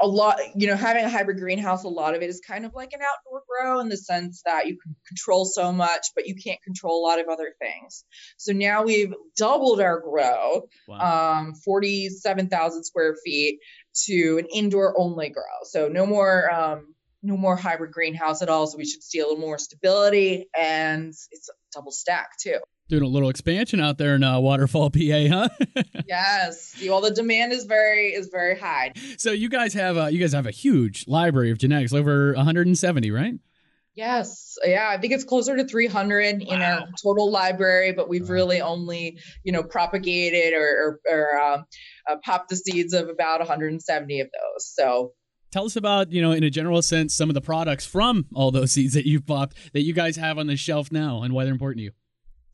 a 0.00 0.06
lot, 0.06 0.38
you 0.54 0.66
know, 0.68 0.76
having 0.76 1.04
a 1.04 1.08
hybrid 1.08 1.38
greenhouse, 1.38 1.84
a 1.84 1.88
lot 1.88 2.14
of 2.14 2.22
it 2.22 2.30
is 2.30 2.40
kind 2.46 2.64
of 2.64 2.74
like 2.74 2.92
an 2.92 3.00
outdoor 3.00 3.42
grow 3.48 3.80
in 3.80 3.88
the 3.88 3.96
sense 3.96 4.42
that 4.44 4.66
you 4.66 4.78
can 4.78 4.94
control 5.06 5.44
so 5.44 5.72
much, 5.72 6.08
but 6.14 6.26
you 6.26 6.34
can't 6.34 6.62
control 6.62 7.00
a 7.00 7.04
lot 7.06 7.20
of 7.20 7.28
other 7.28 7.54
things. 7.60 8.04
So 8.36 8.52
now 8.52 8.84
we've 8.84 9.12
doubled 9.36 9.80
our 9.80 10.00
grow, 10.00 10.68
wow. 10.86 11.40
um, 11.40 11.54
47,000 11.54 12.84
square 12.84 13.16
feet 13.24 13.58
to 14.06 14.38
an 14.38 14.46
indoor 14.54 14.98
only 14.98 15.30
grow. 15.30 15.42
So 15.64 15.88
no 15.88 16.06
more 16.06 16.52
um, 16.52 16.94
no 17.22 17.36
more 17.36 17.56
hybrid 17.56 17.92
greenhouse 17.92 18.42
at 18.42 18.48
all. 18.48 18.66
So 18.66 18.78
we 18.78 18.84
should 18.84 19.02
see 19.02 19.18
a 19.18 19.24
little 19.24 19.40
more 19.40 19.58
stability 19.58 20.48
and 20.56 21.08
it's 21.08 21.48
a 21.48 21.52
double 21.74 21.90
stack 21.90 22.30
too. 22.40 22.58
Doing 22.88 23.02
a 23.02 23.06
little 23.06 23.28
expansion 23.28 23.80
out 23.80 23.98
there 23.98 24.14
in 24.14 24.22
uh, 24.22 24.40
Waterfall, 24.40 24.90
PA, 24.90 24.98
huh? 24.98 25.48
yes. 26.06 26.74
Well, 26.86 27.00
the 27.00 27.10
demand 27.10 27.52
is 27.52 27.64
very 27.64 28.14
is 28.14 28.28
very 28.28 28.58
high. 28.58 28.92
So 29.18 29.32
you 29.32 29.48
guys 29.48 29.74
have 29.74 29.96
a, 29.96 30.10
you 30.10 30.18
guys 30.18 30.32
have 30.32 30.46
a 30.46 30.50
huge 30.50 31.06
library 31.06 31.50
of 31.50 31.58
genetics, 31.58 31.92
over 31.92 32.32
170, 32.34 33.10
right? 33.10 33.34
Yes. 33.94 34.56
Yeah, 34.64 34.88
I 34.88 34.96
think 34.98 35.12
it's 35.12 35.24
closer 35.24 35.56
to 35.56 35.64
300 35.64 36.44
wow. 36.46 36.54
in 36.54 36.62
our 36.62 36.86
total 37.02 37.32
library, 37.32 37.92
but 37.92 38.08
we've 38.08 38.30
really 38.30 38.60
only, 38.60 39.18
you 39.42 39.52
know, 39.52 39.64
propagated 39.64 40.54
or, 40.54 41.00
or, 41.04 41.12
or 41.12 41.40
um, 41.40 41.64
uh, 42.08 42.14
popped 42.24 42.48
the 42.48 42.54
seeds 42.54 42.94
of 42.94 43.08
about 43.08 43.40
170 43.40 44.20
of 44.20 44.28
those. 44.28 44.72
So 44.72 45.14
Tell 45.50 45.64
us 45.64 45.76
about, 45.76 46.12
you 46.12 46.22
know, 46.22 46.32
in 46.32 46.44
a 46.44 46.50
general 46.50 46.80
sense, 46.82 47.14
some 47.14 47.30
of 47.30 47.34
the 47.34 47.40
products 47.40 47.86
from 47.86 48.26
all 48.34 48.50
those 48.50 48.70
seeds 48.70 48.94
that 48.94 49.06
you've 49.06 49.26
popped 49.26 49.56
that 49.72 49.82
you 49.82 49.94
guys 49.94 50.16
have 50.16 50.38
on 50.38 50.46
the 50.46 50.56
shelf 50.56 50.92
now 50.92 51.22
and 51.22 51.34
why 51.34 51.44
they're 51.44 51.52
important 51.52 51.78
to 51.78 51.84
you. 51.84 51.92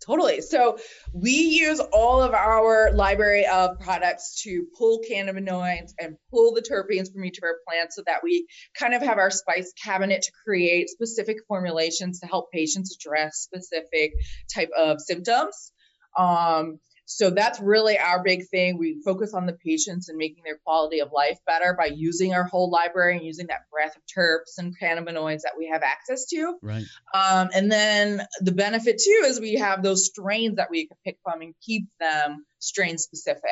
Totally. 0.05 0.43
So 0.43 0.79
we 1.15 1.31
use 1.31 1.81
all 1.81 2.23
of 2.23 2.35
our 2.35 2.93
library 2.93 3.47
of 3.47 3.81
products 3.81 4.43
to 4.43 4.67
pull 4.77 5.01
cannabinoids 5.11 5.93
and 5.99 6.17
pull 6.31 6.53
the 6.53 6.61
terpenes 6.61 7.11
from 7.11 7.25
each 7.25 7.39
of 7.39 7.45
our 7.45 7.57
plants 7.67 7.97
so 7.97 8.03
that 8.07 8.21
we 8.23 8.47
kind 8.79 8.93
of 8.93 9.01
have 9.01 9.17
our 9.17 9.31
spice 9.31 9.73
cabinet 9.83 10.23
to 10.23 10.33
create 10.45 10.91
specific 10.91 11.39
formulations 11.49 12.21
to 12.21 12.27
help 12.27 12.53
patients 12.53 12.95
address 12.95 13.37
specific 13.39 14.13
type 14.55 14.71
of 14.77 15.01
symptoms. 15.01 15.73
Um, 16.19 16.81
so 17.07 17.31
that's 17.31 17.61
really 17.61 17.99
our 17.99 18.23
big 18.23 18.49
thing. 18.49 18.79
We 18.79 19.01
focus 19.05 19.35
on 19.35 19.47
the 19.47 19.53
patients 19.53 20.09
and 20.09 20.17
making 20.17 20.43
their 20.45 20.59
quality 20.65 21.01
of 21.01 21.13
life 21.13 21.39
better 21.47 21.75
by 21.79 21.87
using 21.87 22.33
our 22.33 22.45
whole 22.45 22.71
library 22.71 23.17
and 23.17 23.27
using 23.27 23.49
that 23.49 23.69
breadth 23.71 23.97
of 23.97 24.03
terps 24.07 24.59
and 24.59 24.75
cannabinoids 24.79 25.43
that 25.43 25.53
we 25.59 25.69
have 25.69 25.83
access 25.83 26.27
to. 26.27 26.55
Right. 26.63 26.85
Um, 27.15 27.51
and 27.55 27.71
then 27.71 28.23
the 28.41 28.53
benefit 28.53 29.01
too 29.05 29.23
is 29.27 29.39
we 29.39 29.55
have 29.55 29.83
those 29.83 30.07
strains 30.07 30.57
that 30.57 30.71
we 30.71 30.87
can 30.87 30.97
pick 31.05 31.19
from 31.23 31.43
and 31.43 31.55
keep 31.61 31.89
them 32.01 32.47
strain 32.59 32.97
specific. 32.97 33.43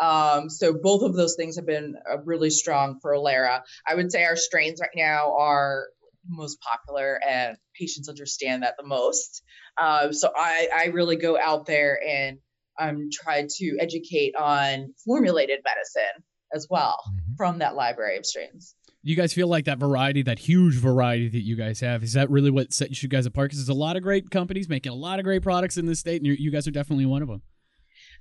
Um, 0.00 0.48
so 0.48 0.74
both 0.74 1.02
of 1.02 1.16
those 1.16 1.34
things 1.34 1.56
have 1.56 1.66
been 1.66 1.96
uh, 2.08 2.18
really 2.18 2.50
strong 2.50 3.00
for 3.02 3.12
Ilera. 3.12 3.62
I 3.86 3.96
would 3.96 4.12
say 4.12 4.24
our 4.24 4.36
strains 4.36 4.80
right 4.80 4.90
now 4.94 5.36
are 5.36 5.86
most 6.28 6.58
popular 6.60 7.18
and 7.26 7.56
patients 7.76 8.08
understand 8.08 8.62
that 8.62 8.74
the 8.78 8.86
most. 8.86 9.42
Uh, 9.76 10.12
so 10.12 10.30
I, 10.36 10.68
I 10.72 10.84
really 10.86 11.16
go 11.16 11.36
out 11.38 11.66
there 11.66 12.00
and 12.06 12.38
um, 12.78 13.08
try 13.12 13.46
to 13.48 13.76
educate 13.80 14.34
on 14.36 14.92
formulated 15.04 15.60
medicine 15.64 16.24
as 16.54 16.66
well 16.70 16.98
mm-hmm. 17.08 17.34
from 17.36 17.58
that 17.58 17.74
library 17.74 18.16
of 18.16 18.26
strains. 18.26 18.74
You 19.02 19.16
guys 19.16 19.32
feel 19.32 19.48
like 19.48 19.64
that 19.66 19.78
variety, 19.78 20.22
that 20.22 20.38
huge 20.38 20.74
variety 20.74 21.28
that 21.28 21.40
you 21.40 21.56
guys 21.56 21.80
have, 21.80 22.02
is 22.02 22.14
that 22.14 22.28
really 22.30 22.50
what 22.50 22.72
sets 22.72 23.02
you 23.02 23.08
guys 23.08 23.26
apart? 23.26 23.50
Because 23.50 23.60
there's 23.60 23.74
a 23.74 23.78
lot 23.78 23.96
of 23.96 24.02
great 24.02 24.30
companies 24.30 24.68
making 24.68 24.92
a 24.92 24.94
lot 24.94 25.18
of 25.18 25.24
great 25.24 25.42
products 25.42 25.76
in 25.76 25.86
this 25.86 26.00
state, 26.00 26.20
and 26.20 26.26
you 26.26 26.50
guys 26.50 26.66
are 26.66 26.72
definitely 26.72 27.06
one 27.06 27.22
of 27.22 27.28
them. 27.28 27.42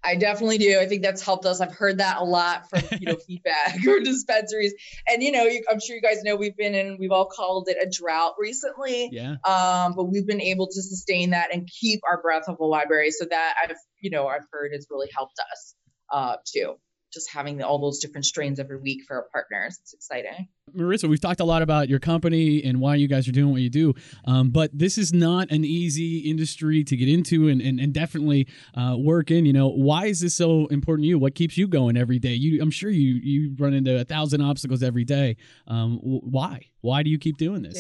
I 0.04 0.16
definitely 0.16 0.58
do. 0.58 0.80
I 0.80 0.86
think 0.86 1.02
that's 1.02 1.22
helped 1.22 1.46
us. 1.46 1.60
I've 1.60 1.74
heard 1.74 1.98
that 1.98 2.18
a 2.18 2.24
lot 2.24 2.70
from 2.70 2.82
you 3.00 3.08
know 3.08 3.16
feedback 3.28 3.86
or 3.88 4.00
dispensaries, 4.00 4.74
and 5.08 5.22
you 5.22 5.32
know, 5.32 5.44
you, 5.44 5.64
I'm 5.70 5.80
sure 5.80 5.96
you 5.96 6.02
guys 6.02 6.24
know 6.24 6.36
we've 6.36 6.56
been 6.56 6.76
in. 6.76 6.98
We've 7.00 7.12
all 7.12 7.26
called 7.26 7.68
it 7.70 7.78
a 7.82 7.90
drought 7.90 8.36
recently. 8.40 9.10
Yeah. 9.12 9.36
Um, 9.44 9.94
but 9.96 10.06
we've 10.06 10.28
been 10.28 10.42
able 10.42 10.68
to 10.68 10.82
sustain 10.82 11.32
that 11.32 11.54
and 11.54 11.68
keep 11.68 12.02
our 12.10 12.22
breadth 12.22 12.48
of 12.48 12.60
a 12.60 12.66
library. 12.66 13.12
So 13.12 13.26
that 13.30 13.56
I've 13.64 13.76
you 14.02 14.10
know 14.10 14.28
I've 14.28 14.46
heard 14.52 14.72
has 14.74 14.88
really 14.90 15.10
helped 15.16 15.40
us 15.52 15.76
uh, 16.12 16.38
too 16.46 16.76
just 17.12 17.32
having 17.32 17.62
all 17.64 17.80
those 17.80 18.00
different 18.00 18.26
strains 18.26 18.60
every 18.60 18.78
week 18.78 19.04
for 19.08 19.18
our 19.18 19.28
partners. 19.32 19.80
It's 19.82 19.94
exciting. 19.94 20.48
Marisa, 20.76 21.10
we've 21.10 21.22
talked 21.22 21.40
a 21.40 21.46
lot 21.46 21.62
about 21.62 21.88
your 21.88 22.00
company 22.00 22.64
and 22.64 22.80
why 22.80 22.96
you 22.96 23.08
guys 23.08 23.28
are 23.28 23.32
doing 23.32 23.52
what 23.52 23.62
you 23.62 23.70
do, 23.70 23.94
um, 24.26 24.50
but 24.50 24.70
this 24.74 24.98
is 24.98 25.14
not 25.14 25.50
an 25.50 25.64
easy 25.64 26.20
industry 26.20 26.84
to 26.84 26.98
get 26.98 27.08
into 27.08 27.48
and, 27.48 27.62
and, 27.62 27.80
and 27.80 27.94
definitely 27.94 28.48
uh, 28.76 28.96
work 28.98 29.32
in. 29.32 29.46
You 29.46 29.54
know, 29.54 29.70
why 29.70 30.08
is 30.08 30.20
this 30.20 30.36
so 30.36 30.68
important 30.68 31.06
to 31.06 31.08
you? 31.08 31.20
What 31.20 31.36
keeps 31.36 31.58
you 31.58 31.68
going 31.68 31.96
every 31.96 32.20
day? 32.20 32.34
You, 32.34 32.62
I'm 32.62 32.72
sure 32.72 32.90
you 32.90 33.20
you 33.24 33.56
run 33.58 33.74
into 33.74 34.00
a 34.00 34.04
thousand 34.04 34.42
obstacles 34.42 34.84
every 34.84 35.06
day. 35.06 35.38
Um, 35.68 36.00
why? 36.02 36.68
Why 36.82 37.04
do 37.04 37.10
you 37.10 37.18
keep 37.18 37.38
doing 37.38 37.62
this? 37.62 37.78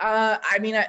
Uh, 0.00 0.38
I 0.50 0.58
mean, 0.58 0.74
I, 0.74 0.88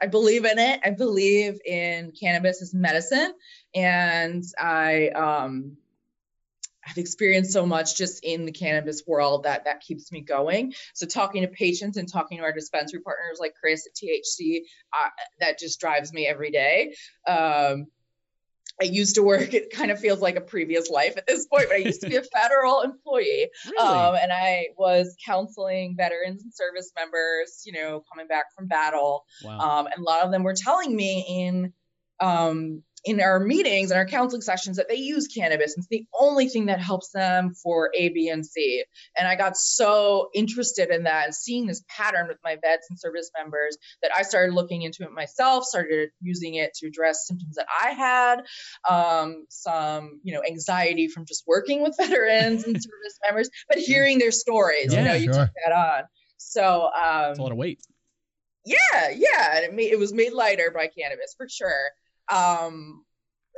I 0.00 0.06
believe 0.06 0.44
in 0.44 0.58
it. 0.58 0.80
I 0.84 0.90
believe 0.90 1.60
in 1.64 2.12
cannabis 2.18 2.60
as 2.60 2.74
medicine, 2.74 3.34
and 3.74 4.42
I 4.58 5.08
um, 5.10 5.76
I've 6.92 6.98
experienced 6.98 7.52
so 7.52 7.64
much 7.64 7.96
just 7.96 8.22
in 8.22 8.44
the 8.44 8.52
cannabis 8.52 9.02
world 9.06 9.44
that 9.44 9.64
that 9.64 9.80
keeps 9.80 10.12
me 10.12 10.20
going. 10.20 10.74
So 10.92 11.06
talking 11.06 11.42
to 11.42 11.48
patients 11.48 11.96
and 11.96 12.10
talking 12.10 12.38
to 12.38 12.44
our 12.44 12.52
dispensary 12.52 13.00
partners 13.00 13.38
like 13.40 13.54
Chris 13.58 13.86
at 13.86 13.94
THC, 13.94 14.60
uh, 14.92 15.08
that 15.40 15.58
just 15.58 15.80
drives 15.80 16.12
me 16.12 16.26
every 16.26 16.50
day. 16.50 16.94
Um, 17.26 17.86
I 18.80 18.84
used 18.84 19.14
to 19.14 19.22
work, 19.22 19.54
it 19.54 19.70
kind 19.70 19.90
of 19.90 20.00
feels 20.00 20.20
like 20.20 20.36
a 20.36 20.40
previous 20.40 20.90
life 20.90 21.16
at 21.16 21.26
this 21.26 21.46
point, 21.46 21.66
but 21.68 21.76
I 21.76 21.78
used 21.78 22.02
to 22.02 22.10
be 22.10 22.16
a 22.16 22.22
federal 22.36 22.82
employee. 22.82 23.48
Really? 23.66 23.78
Um, 23.78 24.16
and 24.20 24.32
I 24.32 24.68
was 24.76 25.16
counseling 25.24 25.94
veterans 25.96 26.42
and 26.42 26.52
service 26.52 26.92
members, 26.98 27.62
you 27.64 27.72
know, 27.72 28.02
coming 28.12 28.26
back 28.26 28.46
from 28.54 28.66
battle. 28.66 29.24
Wow. 29.42 29.58
Um, 29.58 29.86
and 29.86 29.96
a 29.98 30.02
lot 30.02 30.24
of 30.24 30.30
them 30.30 30.42
were 30.42 30.54
telling 30.54 30.94
me 30.94 31.24
in 31.28 31.72
um, 32.20 32.82
in 33.04 33.20
our 33.20 33.40
meetings 33.40 33.90
and 33.90 33.98
our 33.98 34.06
counseling 34.06 34.42
sessions 34.42 34.76
that 34.76 34.88
they 34.88 34.96
use 34.96 35.26
cannabis. 35.26 35.74
It's 35.76 35.88
the 35.88 36.06
only 36.18 36.48
thing 36.48 36.66
that 36.66 36.80
helps 36.80 37.10
them 37.10 37.52
for 37.52 37.90
A, 37.96 38.10
B, 38.10 38.28
and 38.28 38.46
C. 38.46 38.84
And 39.16 39.26
I 39.26 39.34
got 39.34 39.56
so 39.56 40.30
interested 40.34 40.90
in 40.90 41.04
that 41.04 41.24
and 41.26 41.34
seeing 41.34 41.66
this 41.66 41.82
pattern 41.88 42.28
with 42.28 42.38
my 42.44 42.56
vets 42.62 42.86
and 42.90 42.98
service 42.98 43.30
members 43.36 43.76
that 44.02 44.12
I 44.16 44.22
started 44.22 44.54
looking 44.54 44.82
into 44.82 45.02
it 45.02 45.12
myself, 45.12 45.64
started 45.64 46.10
using 46.20 46.54
it 46.54 46.74
to 46.74 46.86
address 46.86 47.26
symptoms 47.26 47.56
that 47.56 47.66
I 47.82 47.90
had, 47.90 48.42
um, 48.88 49.46
some, 49.48 50.20
you 50.22 50.32
know, 50.32 50.42
anxiety 50.48 51.08
from 51.08 51.24
just 51.26 51.42
working 51.46 51.82
with 51.82 51.96
veterans 51.98 52.64
and 52.64 52.76
service 52.80 53.18
members, 53.26 53.50
but 53.68 53.78
hearing 53.78 54.18
their 54.18 54.32
stories, 54.32 54.92
yeah, 54.92 55.00
you 55.00 55.04
know, 55.04 55.14
you 55.14 55.32
sure. 55.32 55.46
took 55.46 55.50
that 55.66 55.74
on. 55.74 56.02
So, 56.36 56.84
um, 56.84 57.30
it's 57.30 57.38
a 57.38 57.42
lot 57.42 57.52
of 57.52 57.58
weight. 57.58 57.80
Yeah, 58.64 59.10
yeah. 59.10 59.56
And 59.56 59.64
it, 59.64 59.74
made, 59.74 59.90
it 59.90 59.98
was 59.98 60.12
made 60.12 60.32
lighter 60.32 60.70
by 60.72 60.86
cannabis 60.86 61.34
for 61.36 61.48
sure 61.48 61.90
um, 62.30 63.04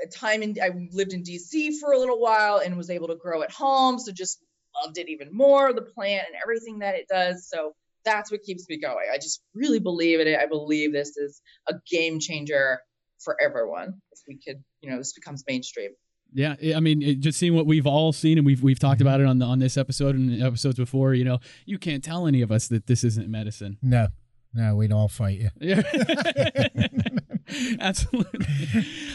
a 0.03 0.09
time 0.09 0.43
in 0.43 0.57
I 0.63 0.71
lived 0.93 1.13
in 1.13 1.23
DC 1.23 1.79
for 1.81 1.93
a 1.93 1.99
little 1.99 2.21
while 2.21 2.59
and 2.59 2.77
was 2.77 2.91
able 2.91 3.09
to 3.09 3.17
grow 3.17 3.43
at 3.43 3.53
home. 3.53 3.99
So 3.99 4.13
just 4.13 4.41
loved 4.83 4.99
it 4.99 5.09
even 5.09 5.29
more, 5.33 5.73
the 5.73 5.83
plant 5.83 6.27
and 6.27 6.37
everything 6.43 6.81
that 6.81 6.95
it 6.95 7.07
does. 7.09 7.49
So 7.49 7.75
that's 8.05 8.31
what 8.31 8.43
keeps 8.43 8.69
me 8.69 8.79
going. 8.79 9.07
I 9.13 9.17
just 9.17 9.43
really 9.55 9.79
believe 9.79 10.21
in 10.21 10.29
it. 10.29 10.39
I 10.39 10.47
believe 10.47 10.93
this 10.93 11.17
is 11.17 11.41
a 11.69 11.75
game 11.91 12.21
changer 12.21 12.81
for 13.21 13.37
everyone. 13.41 14.01
If 14.13 14.21
we 14.29 14.39
could, 14.45 14.63
you 14.81 14.91
know, 14.91 14.99
this 14.99 15.13
becomes 15.13 15.45
mainstream. 15.49 15.91
Yeah, 16.37 16.57
I 16.75 16.81
mean, 16.81 17.21
just 17.23 17.39
seeing 17.39 17.55
what 17.55 17.65
we've 17.65 17.87
all 17.87 18.13
seen, 18.13 18.39
and 18.39 18.47
we've 18.47 18.61
we've 18.61 18.81
talked 18.81 19.01
about 19.01 19.21
it 19.21 19.27
on 19.27 19.39
the 19.39 19.47
on 19.47 19.61
this 19.61 19.77
episode 19.77 20.17
and 20.17 20.43
episodes 20.43 20.77
before. 20.77 21.15
You 21.15 21.23
know, 21.23 21.39
you 21.65 21.79
can't 21.79 22.03
tell 22.03 22.27
any 22.27 22.43
of 22.43 22.51
us 22.51 22.67
that 22.69 22.89
this 22.89 23.05
isn't 23.05 23.29
medicine. 23.29 23.79
No, 23.81 24.09
no, 24.53 24.75
we'd 24.75 24.93
all 24.93 25.09
fight 25.09 25.39
you. 25.39 25.51
Yeah. 25.61 25.83
Absolutely. 27.81 28.47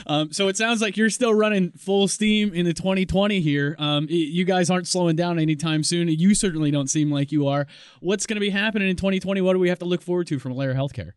Um, 0.05 0.31
so 0.31 0.47
it 0.47 0.57
sounds 0.57 0.81
like 0.81 0.97
you're 0.97 1.09
still 1.09 1.33
running 1.33 1.71
full 1.71 2.07
steam 2.07 2.53
into 2.53 2.73
2020 2.73 3.41
here. 3.41 3.75
Um, 3.79 4.07
you 4.09 4.45
guys 4.45 4.69
aren't 4.69 4.87
slowing 4.87 5.15
down 5.15 5.39
anytime 5.39 5.83
soon. 5.83 6.07
You 6.07 6.35
certainly 6.35 6.71
don't 6.71 6.89
seem 6.89 7.11
like 7.11 7.31
you 7.31 7.47
are. 7.47 7.67
What's 7.99 8.25
going 8.25 8.37
to 8.37 8.41
be 8.41 8.49
happening 8.49 8.89
in 8.89 8.95
2020? 8.95 9.41
What 9.41 9.53
do 9.53 9.59
we 9.59 9.69
have 9.69 9.79
to 9.79 9.85
look 9.85 10.01
forward 10.01 10.27
to 10.27 10.39
from 10.39 10.53
Ilera 10.53 10.75
Healthcare? 10.75 11.11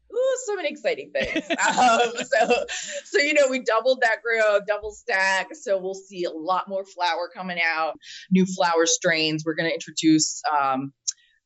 So 0.45 0.57
many 0.57 0.71
exciting 0.71 1.13
things. 1.13 1.45
um, 1.51 2.13
so, 2.17 2.65
so 3.05 3.19
you 3.19 3.33
know, 3.33 3.47
we 3.49 3.61
doubled 3.61 4.01
that 4.01 4.17
grow, 4.23 4.59
double 4.67 4.91
stack. 4.91 5.55
So 5.55 5.79
we'll 5.79 5.95
see 5.95 6.25
a 6.25 6.31
lot 6.31 6.69
more 6.69 6.85
flower 6.85 7.31
coming 7.33 7.59
out, 7.65 7.95
new 8.31 8.45
flower 8.45 8.87
strains. 8.87 9.45
We're 9.47 9.55
going 9.55 9.69
to 9.69 9.75
introduce 9.75 10.43
um, 10.51 10.93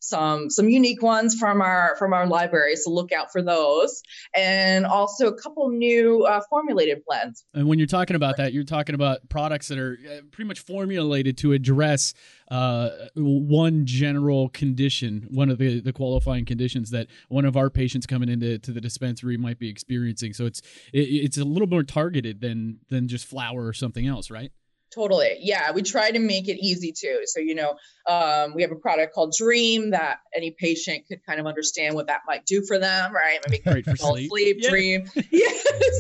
some 0.01 0.51
some 0.51 0.69
unique 0.69 1.03
ones 1.03 1.35
from 1.35 1.61
our 1.61 1.97
from 1.99 2.13
our 2.13 2.27
library 2.27 2.77
so 2.77 2.91
look 2.91 3.13
out 3.13 3.33
for 3.33 3.43
those. 3.43 4.03
And 4.35 4.87
also 4.87 5.29
a 5.29 5.35
couple 5.35 5.69
new 5.71 6.25
uh, 6.25 6.41
formulated 6.49 7.03
blends. 7.07 7.45
And 7.55 7.69
when 7.69 7.79
you're 7.79 7.87
talking 7.87 8.17
about 8.17 8.37
that 8.37 8.53
you're 8.53 8.65
talking 8.65 8.95
about 8.95 9.29
products 9.29 9.69
that 9.69 9.79
are 9.79 9.99
uh, 10.07 10.21
pretty 10.31 10.49
much 10.49 10.61
formulated 10.61 11.37
to 11.39 11.53
address 11.53 12.15
uh, 12.51 12.91
one 13.17 13.87
general 13.87 14.49
condition 14.51 15.27
one 15.31 15.51
of 15.51 15.59
the 15.59 15.81
the 15.81 15.93
qualifying 15.93 16.45
conditions 16.45 16.91
that 16.91 17.09
one 17.29 17.45
of 17.45 17.57
our 17.57 17.71
patients 17.71 18.07
coming 18.07 18.29
into 18.29 18.59
to 18.59 18.73
the 18.73 18.81
dispensary 18.81 19.37
might 19.37 19.59
be 19.59 19.69
experiencing. 19.69 20.33
So 20.33 20.47
it's 20.47 20.61
it, 20.93 21.01
it's 21.01 21.39
a 21.39 21.45
little 21.45 21.69
more 21.69 21.83
targeted 21.83 22.41
than 22.41 22.79
than 22.89 23.09
just 23.09 23.27
flour 23.27 23.67
or 23.67 23.73
something 23.73 24.07
else 24.07 24.31
right 24.31 24.53
Totally. 24.97 25.37
Yeah. 25.41 25.73
We 25.73 25.83
try 25.83 26.11
to 26.11 26.19
make 26.19 26.49
it 26.49 26.59
easy 26.59 26.91
too. 26.91 27.21
So, 27.27 27.39
you 27.39 27.55
know, 27.55 27.77
um, 28.09 28.55
we 28.55 28.63
have 28.63 28.71
a 28.73 28.77
product 28.77 29.15
called 29.15 29.35
Dream 29.37 29.91
that 29.91 30.21
any 30.35 30.57
patient 30.59 31.05
could 31.07 31.19
kind 31.27 31.39
of 31.39 31.47
understand 31.47 31.95
what 31.95 32.07
that 32.07 32.23
might 32.27 32.47
do 32.47 32.65
for 32.67 32.79
them, 32.79 33.13
right? 33.13 33.39
Maybe 33.47 33.63
Great 33.63 33.85
for 33.85 33.95
sleep. 33.95 34.31
sleep 34.31 34.57
yeah. 34.61 34.71
dream. 34.71 35.11
yeah. 35.31 35.49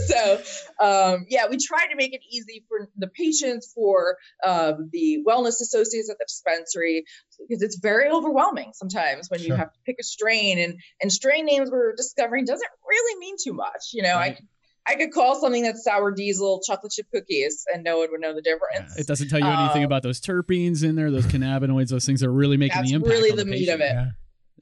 so, 0.07 0.41
um, 0.81 1.27
yeah, 1.29 1.47
we 1.51 1.59
try 1.59 1.87
to 1.89 1.95
make 1.95 2.15
it 2.15 2.23
easy 2.31 2.65
for 2.69 2.89
the 2.97 3.09
patients, 3.09 3.71
for 3.75 4.17
um, 4.47 4.89
the 4.91 5.19
wellness 5.29 5.61
associates 5.61 6.09
at 6.09 6.17
the 6.19 6.25
dispensary, 6.27 7.05
because 7.47 7.61
it's 7.61 7.79
very 7.79 8.09
overwhelming 8.09 8.73
sometimes 8.73 9.29
when 9.29 9.41
sure. 9.41 9.49
you 9.49 9.55
have 9.55 9.71
to 9.71 9.79
pick 9.85 9.97
a 10.01 10.05
strain 10.05 10.59
and, 10.59 10.81
and 11.03 11.13
strain 11.13 11.45
names 11.45 11.71
we're 11.71 11.95
discovering 11.95 12.47
doesn't 12.47 12.71
really 12.89 13.19
mean 13.21 13.37
too 13.43 13.53
much. 13.53 13.91
You 13.93 14.05
know, 14.05 14.15
right. 14.15 14.39
I 14.41 14.56
I 14.89 14.95
could 14.95 15.13
call 15.13 15.41
something 15.41 15.63
that's 15.63 15.83
sour 15.83 16.13
diesel 16.13 16.61
chocolate 16.65 16.93
chip 16.93 17.07
cookies 17.13 17.65
and 17.73 17.83
no 17.83 17.99
one 17.99 18.09
would 18.13 18.21
know 18.21 18.35
the 18.35 18.43
difference. 18.43 18.95
Yeah, 18.95 19.01
it 19.01 19.07
doesn't 19.07 19.29
tell 19.29 19.41
you 19.41 19.47
anything 19.47 19.83
um, 19.83 19.87
about 19.87 20.03
those 20.03 20.21
terpenes 20.21 20.85
in 20.85 20.95
there, 20.95 21.11
those 21.11 21.27
cannabinoids, 21.27 21.89
those 21.89 22.07
things 22.07 22.21
that 22.21 22.29
are 22.29 22.33
really 22.33 22.57
making 22.57 22.83
the 22.83 22.93
impact. 22.93 23.09
That's 23.09 23.21
really 23.21 23.31
the, 23.31 23.45
the 23.45 23.51
meat 23.51 23.69
of 23.69 23.81
it. 23.81 23.93
Yeah. 23.93 24.11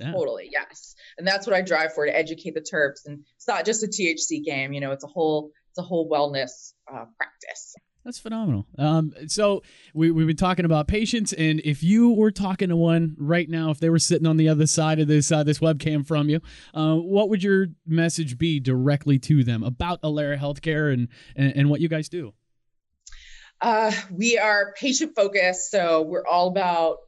Yeah. 0.01 0.13
Totally, 0.13 0.49
yes. 0.51 0.97
And 1.19 1.27
that's 1.27 1.47
what 1.47 1.55
I 1.55 1.63
drive 1.63 1.95
for 1.95 2.05
to 2.05 2.17
educate 2.17 2.55
the 2.55 2.61
terps. 2.61 3.07
And 3.07 3.25
it's 3.37 3.47
not 3.47 3.65
just 3.65 3.85
a 3.85 3.87
THC 3.87 4.43
game, 4.45 4.73
you 4.73 4.81
know, 4.81 4.91
it's 4.91 5.05
a 5.05 5.09
whole 5.09 5.53
it's 5.71 5.79
a 5.79 5.83
whole 5.83 6.09
wellness 6.09 6.73
uh, 6.93 7.05
practice. 7.17 7.75
That's 8.05 8.19
phenomenal. 8.19 8.67
Um, 8.77 9.15
so 9.29 9.63
we, 9.95 10.11
we've 10.11 10.27
been 10.27 10.37
talking 10.37 10.67
about 10.67 10.89
patients, 10.89 11.33
and 11.33 11.61
if 11.65 11.83
you 11.83 12.11
were 12.11 12.31
talking 12.31 12.69
to 12.69 12.77
one 12.77 13.17
right 13.19 13.49
now, 13.49 13.71
if 13.71 13.81
they 13.81 13.89
were 13.89 13.99
sitting 13.99 14.27
on 14.27 14.37
the 14.37 14.49
other 14.51 14.67
side 14.67 15.01
of 15.01 15.09
this 15.09 15.33
uh, 15.33 15.43
this 15.43 15.59
webcam 15.61 16.07
from 16.07 16.29
you, 16.29 16.41
uh, 16.75 16.97
what 16.97 17.31
would 17.31 17.43
your 17.43 17.69
message 17.87 18.37
be 18.37 18.61
directly 18.61 19.19
to 19.21 19.43
them 19.43 19.63
about 19.63 20.03
Ilera 20.03 20.39
Healthcare 20.39 20.93
and, 20.93 21.09
and, 21.35 21.53
and 21.57 21.71
what 21.71 21.81
you 21.81 21.89
guys 21.89 22.11
do? 22.11 22.35
Uh, 23.63 23.91
we 24.11 24.37
are 24.37 24.75
patient 24.79 25.15
focused, 25.17 25.71
so 25.71 26.03
we're 26.03 26.27
all 26.27 26.49
about 26.49 26.99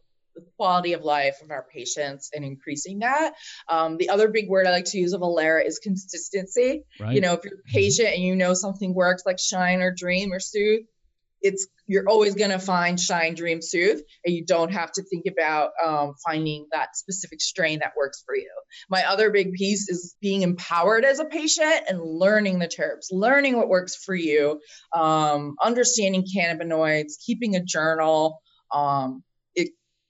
quality 0.57 0.93
of 0.93 1.03
life 1.03 1.37
of 1.43 1.51
our 1.51 1.67
patients 1.73 2.31
and 2.35 2.45
increasing 2.45 3.01
that. 3.01 3.35
Um, 3.69 3.97
the 3.97 4.11
other 4.11 4.29
big 4.29 4.49
word 4.49 4.67
I 4.67 4.71
like 4.71 4.87
to 4.87 4.99
use 4.99 5.13
of 5.13 5.21
Ilera 5.21 5.67
is 5.67 5.79
consistency. 5.79 6.85
Right. 7.01 7.15
You 7.15 7.21
know, 7.21 7.35
if 7.35 7.45
you're 7.45 7.63
patient 7.67 8.09
and 8.09 8.23
you 8.23 8.37
know 8.37 8.55
something 8.55 8.95
works 8.95 9.25
like 9.27 9.39
Shine 9.39 9.81
or 9.81 9.93
Dream 9.93 10.33
or 10.33 10.41
Soothe, 10.41 10.87
it's 11.43 11.67
you're 11.87 12.09
always 12.09 12.35
going 12.35 12.51
to 12.51 12.59
find 12.59 12.99
shine 12.99 13.35
dream 13.35 13.63
soothe 13.63 14.01
and 14.25 14.35
you 14.35 14.45
don't 14.45 14.73
have 14.73 14.91
to 14.91 15.03
think 15.03 15.27
about 15.27 15.71
um, 15.85 16.15
finding 16.25 16.67
that 16.73 16.97
specific 16.97 17.41
strain 17.41 17.79
that 17.81 17.93
works 17.97 18.23
for 18.25 18.35
you 18.35 18.51
my 18.89 19.05
other 19.05 19.31
big 19.31 19.53
piece 19.53 19.89
is 19.89 20.17
being 20.21 20.43
empowered 20.43 21.05
as 21.05 21.21
a 21.21 21.25
patient 21.25 21.83
and 21.89 22.01
learning 22.03 22.59
the 22.59 22.69
terms 22.69 23.09
learning 23.13 23.57
what 23.57 23.69
works 23.69 23.95
for 23.97 24.15
you 24.15 24.61
um, 24.95 25.57
understanding 25.63 26.25
cannabinoids 26.37 27.15
keeping 27.25 27.55
a 27.55 27.63
journal 27.63 28.41
um, 28.75 29.23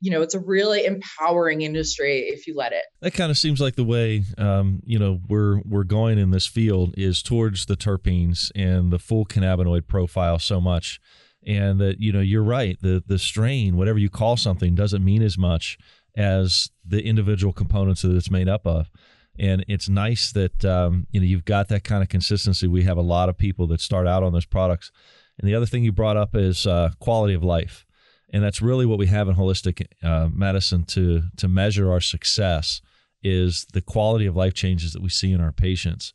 you 0.00 0.11
know 0.11 0.22
it's 0.22 0.35
a 0.35 0.40
really 0.40 0.85
empowering 0.85 1.62
industry 1.62 2.20
if 2.28 2.46
you 2.46 2.54
let 2.54 2.72
it. 2.72 2.85
That 3.00 3.14
kind 3.14 3.30
of 3.30 3.38
seems 3.38 3.61
like 3.61 3.76
the 3.76 3.85
way 3.85 4.24
um, 4.38 4.80
you 4.85 4.98
know 4.98 5.20
we're 5.28 5.61
we're 5.64 5.85
going 5.85 6.18
in 6.18 6.30
this 6.30 6.46
field 6.46 6.94
is 6.96 7.22
towards 7.22 7.66
the 7.66 7.76
terpenes 7.76 8.50
and 8.54 8.92
the 8.92 8.98
full 8.98 9.24
cannabinoid 9.24 9.87
profile 9.87 10.38
so 10.38 10.61
much. 10.61 11.00
And 11.46 11.80
that 11.80 12.00
you 12.00 12.12
know 12.12 12.20
you're 12.20 12.42
right 12.42 12.76
the 12.80 13.04
the 13.06 13.20
strain 13.20 13.76
whatever 13.76 14.00
you 14.00 14.11
call 14.11 14.37
something 14.37 14.74
doesn't 14.74 15.04
mean 15.04 15.22
as 15.22 15.38
much 15.38 15.78
as 16.16 16.70
the 16.85 17.04
individual 17.04 17.52
components 17.52 18.02
that 18.02 18.16
it's 18.16 18.30
made 18.30 18.48
up 18.48 18.66
of. 18.66 18.90
And 19.38 19.64
it's 19.68 19.88
nice 19.88 20.32
that 20.32 20.64
um, 20.64 21.06
you 21.11 21.20
know 21.20 21.26
you've 21.26 21.44
got 21.44 21.68
that 21.68 21.85
kind 21.85 22.02
of 22.02 22.09
consistency. 22.09 22.66
We 22.66 22.82
have 22.82 22.96
a 22.96 23.02
lot 23.02 23.28
of 23.28 23.38
people 23.38 23.66
that 23.68 23.80
start 23.80 24.06
out 24.06 24.22
on 24.22 24.32
those 24.32 24.46
products. 24.46 24.90
And 25.38 25.48
the 25.48 25.54
other 25.54 25.66
thing 25.66 25.85
you 25.85 25.92
brought 25.92 26.16
up 26.16 26.35
is 26.35 26.66
uh, 26.66 26.90
quality 26.98 27.35
of 27.35 27.44
life 27.44 27.86
and 28.33 28.43
that's 28.43 28.61
really 28.61 28.87
what 28.87 28.99
we 28.99 29.07
have 29.07 29.29
in 29.29 29.37
holistic 29.37 29.87
uh, 30.03 30.29
medicine 30.33 30.85
to 30.85 31.23
to 31.37 31.49
measure 31.49 31.91
our 31.91 32.01
success 32.01 32.81
is 33.23 33.67
the 33.73 33.81
quality 33.81 34.27
of 34.27 34.37
life 34.37 34.55
changes 34.55 34.93
that 34.93 35.03
we 35.03 35.09
see 35.09 35.33
in 35.33 35.41
our 35.41 35.53
patients 35.53 36.12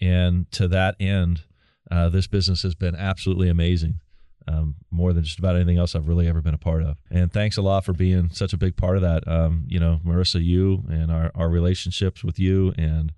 and 0.00 0.50
to 0.50 0.68
that 0.68 0.96
end 1.00 1.42
uh, 1.90 2.08
this 2.08 2.26
business 2.26 2.62
has 2.62 2.74
been 2.74 2.94
absolutely 2.94 3.48
amazing 3.48 4.00
um, 4.46 4.74
more 4.90 5.12
than 5.12 5.24
just 5.24 5.38
about 5.38 5.56
anything 5.56 5.78
else 5.78 5.94
I've 5.94 6.08
really 6.08 6.28
ever 6.28 6.42
been 6.42 6.54
a 6.54 6.58
part 6.58 6.82
of. 6.82 6.98
And 7.10 7.32
thanks 7.32 7.56
a 7.56 7.62
lot 7.62 7.84
for 7.84 7.92
being 7.92 8.30
such 8.30 8.52
a 8.52 8.58
big 8.58 8.76
part 8.76 8.96
of 8.96 9.02
that. 9.02 9.26
Um, 9.26 9.64
you 9.68 9.80
know, 9.80 10.00
Marisa, 10.04 10.42
you 10.44 10.84
and 10.88 11.10
our, 11.10 11.30
our 11.34 11.48
relationships 11.48 12.22
with 12.22 12.38
you 12.38 12.74
and 12.76 13.12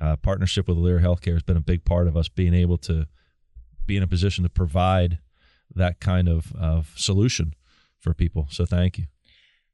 uh, 0.00 0.16
partnership 0.16 0.68
with 0.68 0.78
Ilera 0.78 1.02
Healthcare 1.02 1.34
has 1.34 1.42
been 1.42 1.56
a 1.56 1.62
big 1.62 1.84
part 1.84 2.06
of 2.06 2.16
us 2.16 2.28
being 2.28 2.54
able 2.54 2.78
to 2.78 3.06
be 3.86 3.96
in 3.96 4.02
a 4.02 4.06
position 4.06 4.44
to 4.44 4.50
provide 4.50 5.18
that 5.74 6.00
kind 6.00 6.28
of, 6.28 6.54
of 6.54 6.92
solution 6.96 7.54
for 8.00 8.14
people. 8.14 8.46
So 8.50 8.66
thank 8.66 8.98
you. 8.98 9.04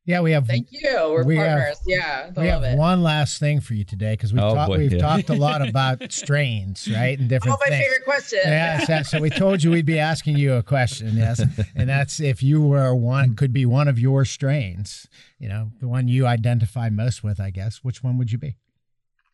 Yeah, 0.06 0.20
we 0.20 0.30
have. 0.32 0.46
Thank 0.46 0.68
you. 0.70 0.88
We're 1.10 1.24
we 1.24 1.34
partners. 1.34 1.78
Have, 1.78 1.78
yeah, 1.84 2.30
we 2.36 2.46
have 2.46 2.62
it. 2.62 2.78
one 2.78 3.02
last 3.02 3.40
thing 3.40 3.60
for 3.60 3.74
you 3.74 3.82
today 3.82 4.12
because 4.12 4.32
we've, 4.32 4.40
oh, 4.40 4.54
talk, 4.54 4.68
we've 4.68 4.92
yeah. 4.92 4.98
talked 5.00 5.30
a 5.30 5.34
lot 5.34 5.68
about 5.68 6.12
strains, 6.12 6.88
right, 6.88 7.18
and 7.18 7.28
different. 7.28 7.56
Oh, 7.56 7.62
my 7.66 7.70
things. 7.70 7.84
favorite 7.84 8.04
question. 8.04 8.38
Yeah, 8.44 9.02
so 9.02 9.20
we 9.20 9.30
told 9.30 9.64
you 9.64 9.72
we'd 9.72 9.84
be 9.84 9.98
asking 9.98 10.36
you 10.36 10.54
a 10.54 10.62
question, 10.62 11.16
yes, 11.16 11.42
and 11.74 11.88
that's 11.88 12.20
if 12.20 12.40
you 12.40 12.62
were 12.62 12.94
one 12.94 13.34
could 13.34 13.52
be 13.52 13.66
one 13.66 13.88
of 13.88 13.98
your 13.98 14.24
strains, 14.24 15.08
you 15.40 15.48
know, 15.48 15.72
the 15.80 15.88
one 15.88 16.06
you 16.06 16.24
identify 16.24 16.88
most 16.88 17.24
with, 17.24 17.40
I 17.40 17.50
guess. 17.50 17.78
Which 17.82 18.04
one 18.04 18.16
would 18.16 18.30
you 18.30 18.38
be? 18.38 18.54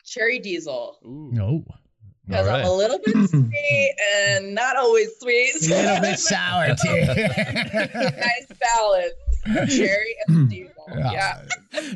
Cherry 0.06 0.38
Diesel. 0.38 0.98
Ooh. 1.04 1.28
No 1.32 1.64
because 2.32 2.46
right. 2.48 2.60
I'm 2.60 2.66
a 2.66 2.72
little 2.72 2.98
bit 3.04 3.28
sweet 3.28 3.94
and 4.16 4.54
not 4.54 4.76
always 4.76 5.10
sweet. 5.20 5.54
A 5.62 5.68
little 5.68 6.00
bit 6.00 6.18
sour 6.18 6.68
too. 6.68 7.04
nice 7.06 8.46
balance, 8.58 9.76
cherry 9.76 10.16
and 10.28 10.48
diesel. 10.48 10.72
Yeah, 10.96 11.42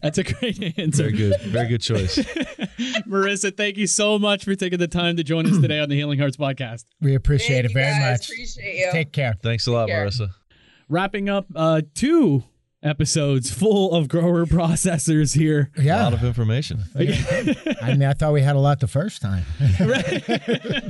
that's 0.03 0.18
a 0.18 0.25
great 0.25 0.79
answer. 0.79 1.05
Very 1.05 1.12
good, 1.12 1.40
very 1.42 1.68
good 1.68 1.81
choice. 1.81 2.16
Marisa, 3.09 3.57
thank 3.57 3.77
you 3.77 3.87
so 3.87 4.18
much 4.18 4.44
for 4.44 4.55
taking 4.55 4.79
the 4.79 4.88
time 4.88 5.16
to 5.16 5.25
join 5.25 5.46
us 5.46 5.59
today 5.59 5.81
on 5.81 5.88
the 5.88 5.96
Healing 5.96 6.18
Hearts 6.18 6.37
podcast. 6.37 6.85
We 7.01 7.14
appreciate 7.14 7.62
thank 7.62 7.70
it 7.70 7.75
very 7.75 7.92
guys. 7.92 8.20
much. 8.20 8.29
Appreciate 8.29 8.77
you. 8.79 8.88
Take 8.92 9.12
care. 9.12 9.35
Thanks 9.42 9.66
a 9.66 9.72
lot, 9.72 9.88
Marisa. 9.88 10.31
Wrapping 10.88 11.29
up 11.29 11.46
uh, 11.55 11.83
two 11.94 12.44
episodes 12.83 13.51
full 13.51 13.93
of 13.93 14.09
grower 14.09 14.45
processors 14.47 15.37
here. 15.37 15.71
Yeah. 15.79 16.03
A 16.03 16.05
lot 16.05 16.12
of 16.15 16.25
information. 16.25 16.85
I 16.95 17.93
mean, 17.93 18.03
I 18.03 18.12
thought 18.12 18.33
we 18.33 18.43
had 18.43 18.57
a 18.57 18.61
lot 18.61 18.81
the 18.81 18.87
first 18.87 19.23
time. 19.23 19.45
right. 19.81 20.23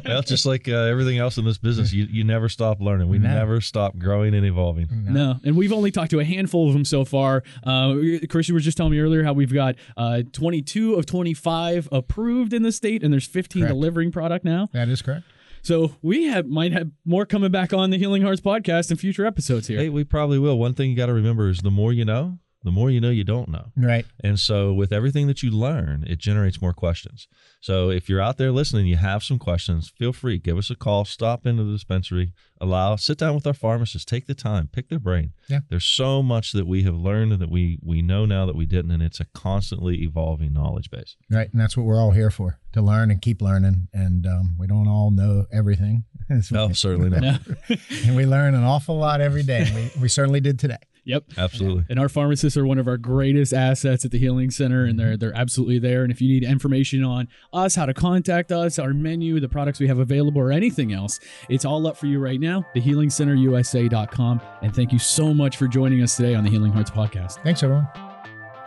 well, 0.04 0.22
just 0.22 0.46
like 0.46 0.68
uh, 0.68 0.72
everything 0.72 1.18
else 1.18 1.38
in 1.38 1.44
this 1.44 1.58
business, 1.58 1.92
you, 1.92 2.06
you 2.10 2.24
never 2.24 2.48
stop 2.48 2.80
learning. 2.80 3.08
We 3.08 3.18
no. 3.18 3.28
never 3.28 3.60
stop 3.60 3.98
growing 3.98 4.34
and 4.34 4.44
evolving. 4.44 4.88
No. 4.90 5.12
no. 5.12 5.40
And 5.44 5.56
we've 5.56 5.72
only 5.72 5.90
talked 5.90 6.10
to 6.10 6.20
a 6.20 6.24
handful 6.24 6.66
of 6.68 6.72
them 6.72 6.84
so 6.84 7.04
far. 7.04 7.42
Uh, 7.64 7.94
Chris, 8.28 8.48
you 8.48 8.54
were 8.54 8.60
just 8.60 8.76
telling 8.76 8.92
me 8.92 9.00
earlier 9.00 9.22
how 9.22 9.32
we've 9.32 9.52
got 9.52 9.76
uh, 9.96 10.22
22 10.32 10.94
of 10.94 11.06
25 11.06 11.88
approved 11.92 12.52
in 12.52 12.62
the 12.62 12.72
state, 12.72 13.02
and 13.02 13.12
there's 13.12 13.26
15 13.26 13.62
correct. 13.62 13.72
delivering 13.74 14.12
product 14.12 14.44
now. 14.44 14.68
That 14.72 14.88
is 14.88 15.02
correct. 15.02 15.24
So 15.66 15.96
we 16.00 16.26
have 16.26 16.46
might 16.46 16.70
have 16.70 16.92
more 17.04 17.26
coming 17.26 17.50
back 17.50 17.72
on 17.72 17.90
the 17.90 17.98
Healing 17.98 18.22
Hearts 18.22 18.40
podcast 18.40 18.92
in 18.92 18.98
future 18.98 19.26
episodes 19.26 19.66
here. 19.66 19.80
Hey, 19.80 19.88
we 19.88 20.04
probably 20.04 20.38
will. 20.38 20.56
One 20.56 20.74
thing 20.74 20.90
you 20.90 20.96
got 20.96 21.06
to 21.06 21.12
remember 21.12 21.48
is 21.48 21.58
the 21.58 21.72
more 21.72 21.92
you 21.92 22.04
know, 22.04 22.38
the 22.66 22.72
more 22.72 22.90
you 22.90 23.00
know 23.00 23.10
you 23.10 23.22
don't 23.22 23.48
know. 23.48 23.66
Right. 23.76 24.04
And 24.24 24.40
so 24.40 24.72
with 24.72 24.92
everything 24.92 25.28
that 25.28 25.40
you 25.40 25.52
learn, 25.52 26.04
it 26.04 26.18
generates 26.18 26.60
more 26.60 26.72
questions. 26.72 27.28
So 27.60 27.90
if 27.90 28.08
you're 28.08 28.20
out 28.20 28.38
there 28.38 28.50
listening, 28.50 28.86
you 28.86 28.96
have 28.96 29.22
some 29.22 29.38
questions, 29.38 29.88
feel 29.88 30.12
free, 30.12 30.38
give 30.38 30.58
us 30.58 30.68
a 30.68 30.74
call, 30.74 31.04
stop 31.04 31.46
into 31.46 31.62
the 31.62 31.72
dispensary, 31.74 32.32
allow, 32.60 32.96
sit 32.96 33.18
down 33.18 33.36
with 33.36 33.46
our 33.46 33.54
pharmacist, 33.54 34.08
take 34.08 34.26
the 34.26 34.34
time, 34.34 34.68
pick 34.72 34.88
their 34.88 34.98
brain. 34.98 35.32
Yeah. 35.48 35.60
There's 35.68 35.84
so 35.84 36.24
much 36.24 36.50
that 36.54 36.66
we 36.66 36.82
have 36.82 36.96
learned 36.96 37.34
and 37.34 37.40
that 37.40 37.50
we 37.50 37.78
we 37.84 38.02
know 38.02 38.26
now 38.26 38.46
that 38.46 38.56
we 38.56 38.66
didn't, 38.66 38.90
and 38.90 39.02
it's 39.02 39.20
a 39.20 39.26
constantly 39.26 40.02
evolving 40.02 40.52
knowledge 40.52 40.90
base. 40.90 41.14
Right. 41.30 41.48
And 41.52 41.60
that's 41.60 41.76
what 41.76 41.86
we're 41.86 42.00
all 42.00 42.10
here 42.10 42.30
for, 42.30 42.58
to 42.72 42.82
learn 42.82 43.12
and 43.12 43.22
keep 43.22 43.40
learning. 43.40 43.86
And 43.94 44.26
um, 44.26 44.56
we 44.58 44.66
don't 44.66 44.88
all 44.88 45.12
know 45.12 45.46
everything. 45.52 46.02
no, 46.50 46.72
certainly 46.72 47.10
not. 47.10 47.42
and 48.04 48.16
we 48.16 48.26
learn 48.26 48.56
an 48.56 48.64
awful 48.64 48.98
lot 48.98 49.20
every 49.20 49.44
day. 49.44 49.70
We, 49.72 50.02
we 50.02 50.08
certainly 50.08 50.40
did 50.40 50.58
today. 50.58 50.78
Yep, 51.06 51.24
absolutely. 51.38 51.84
And 51.88 52.00
our 52.00 52.08
pharmacists 52.08 52.56
are 52.56 52.66
one 52.66 52.78
of 52.78 52.88
our 52.88 52.96
greatest 52.96 53.54
assets 53.54 54.04
at 54.04 54.10
the 54.10 54.18
Healing 54.18 54.50
Center, 54.50 54.84
and 54.84 54.98
they're 54.98 55.16
they're 55.16 55.36
absolutely 55.36 55.78
there. 55.78 56.02
And 56.02 56.10
if 56.10 56.20
you 56.20 56.28
need 56.28 56.42
information 56.42 57.04
on 57.04 57.28
us, 57.52 57.76
how 57.76 57.86
to 57.86 57.94
contact 57.94 58.50
us, 58.50 58.76
our 58.78 58.92
menu, 58.92 59.38
the 59.38 59.48
products 59.48 59.78
we 59.78 59.86
have 59.86 60.00
available, 60.00 60.42
or 60.42 60.50
anything 60.50 60.92
else, 60.92 61.20
it's 61.48 61.64
all 61.64 61.86
up 61.86 61.96
for 61.96 62.06
you 62.06 62.18
right 62.18 62.40
now. 62.40 62.64
TheHealingCenterUSA.com. 62.74 64.40
And 64.62 64.74
thank 64.74 64.92
you 64.92 64.98
so 64.98 65.32
much 65.32 65.56
for 65.56 65.68
joining 65.68 66.02
us 66.02 66.16
today 66.16 66.34
on 66.34 66.42
the 66.42 66.50
Healing 66.50 66.72
Hearts 66.72 66.90
podcast. 66.90 67.42
Thanks, 67.44 67.62
everyone. 67.62 67.88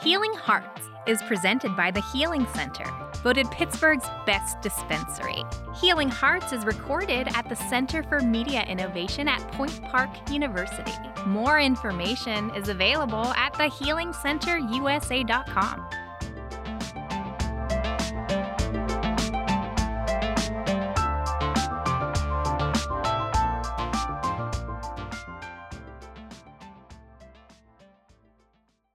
Healing 0.02 0.34
Hearts 0.34 0.88
is 1.10 1.22
presented 1.24 1.76
by 1.76 1.89
the 1.89 2.04
Healing 2.13 2.45
Center, 2.54 2.86
voted 3.24 3.50
Pittsburgh's 3.50 4.06
best 4.28 4.62
dispensary. 4.62 5.43
Healing 5.82 6.10
Hearts 6.10 6.54
is 6.54 6.63
recorded 6.65 7.28
at 7.34 7.50
the 7.50 7.56
Center 7.56 8.04
for 8.04 8.19
Media 8.19 8.62
Innovation 8.65 9.28
at 9.28 9.41
Point 9.54 9.82
Park 9.86 10.12
University. 10.30 10.93
More 11.26 11.60
information 11.60 12.52
is 12.52 12.69
available 12.69 13.34
at 13.34 13.54
thehealingcenterusa.com. 13.54 15.99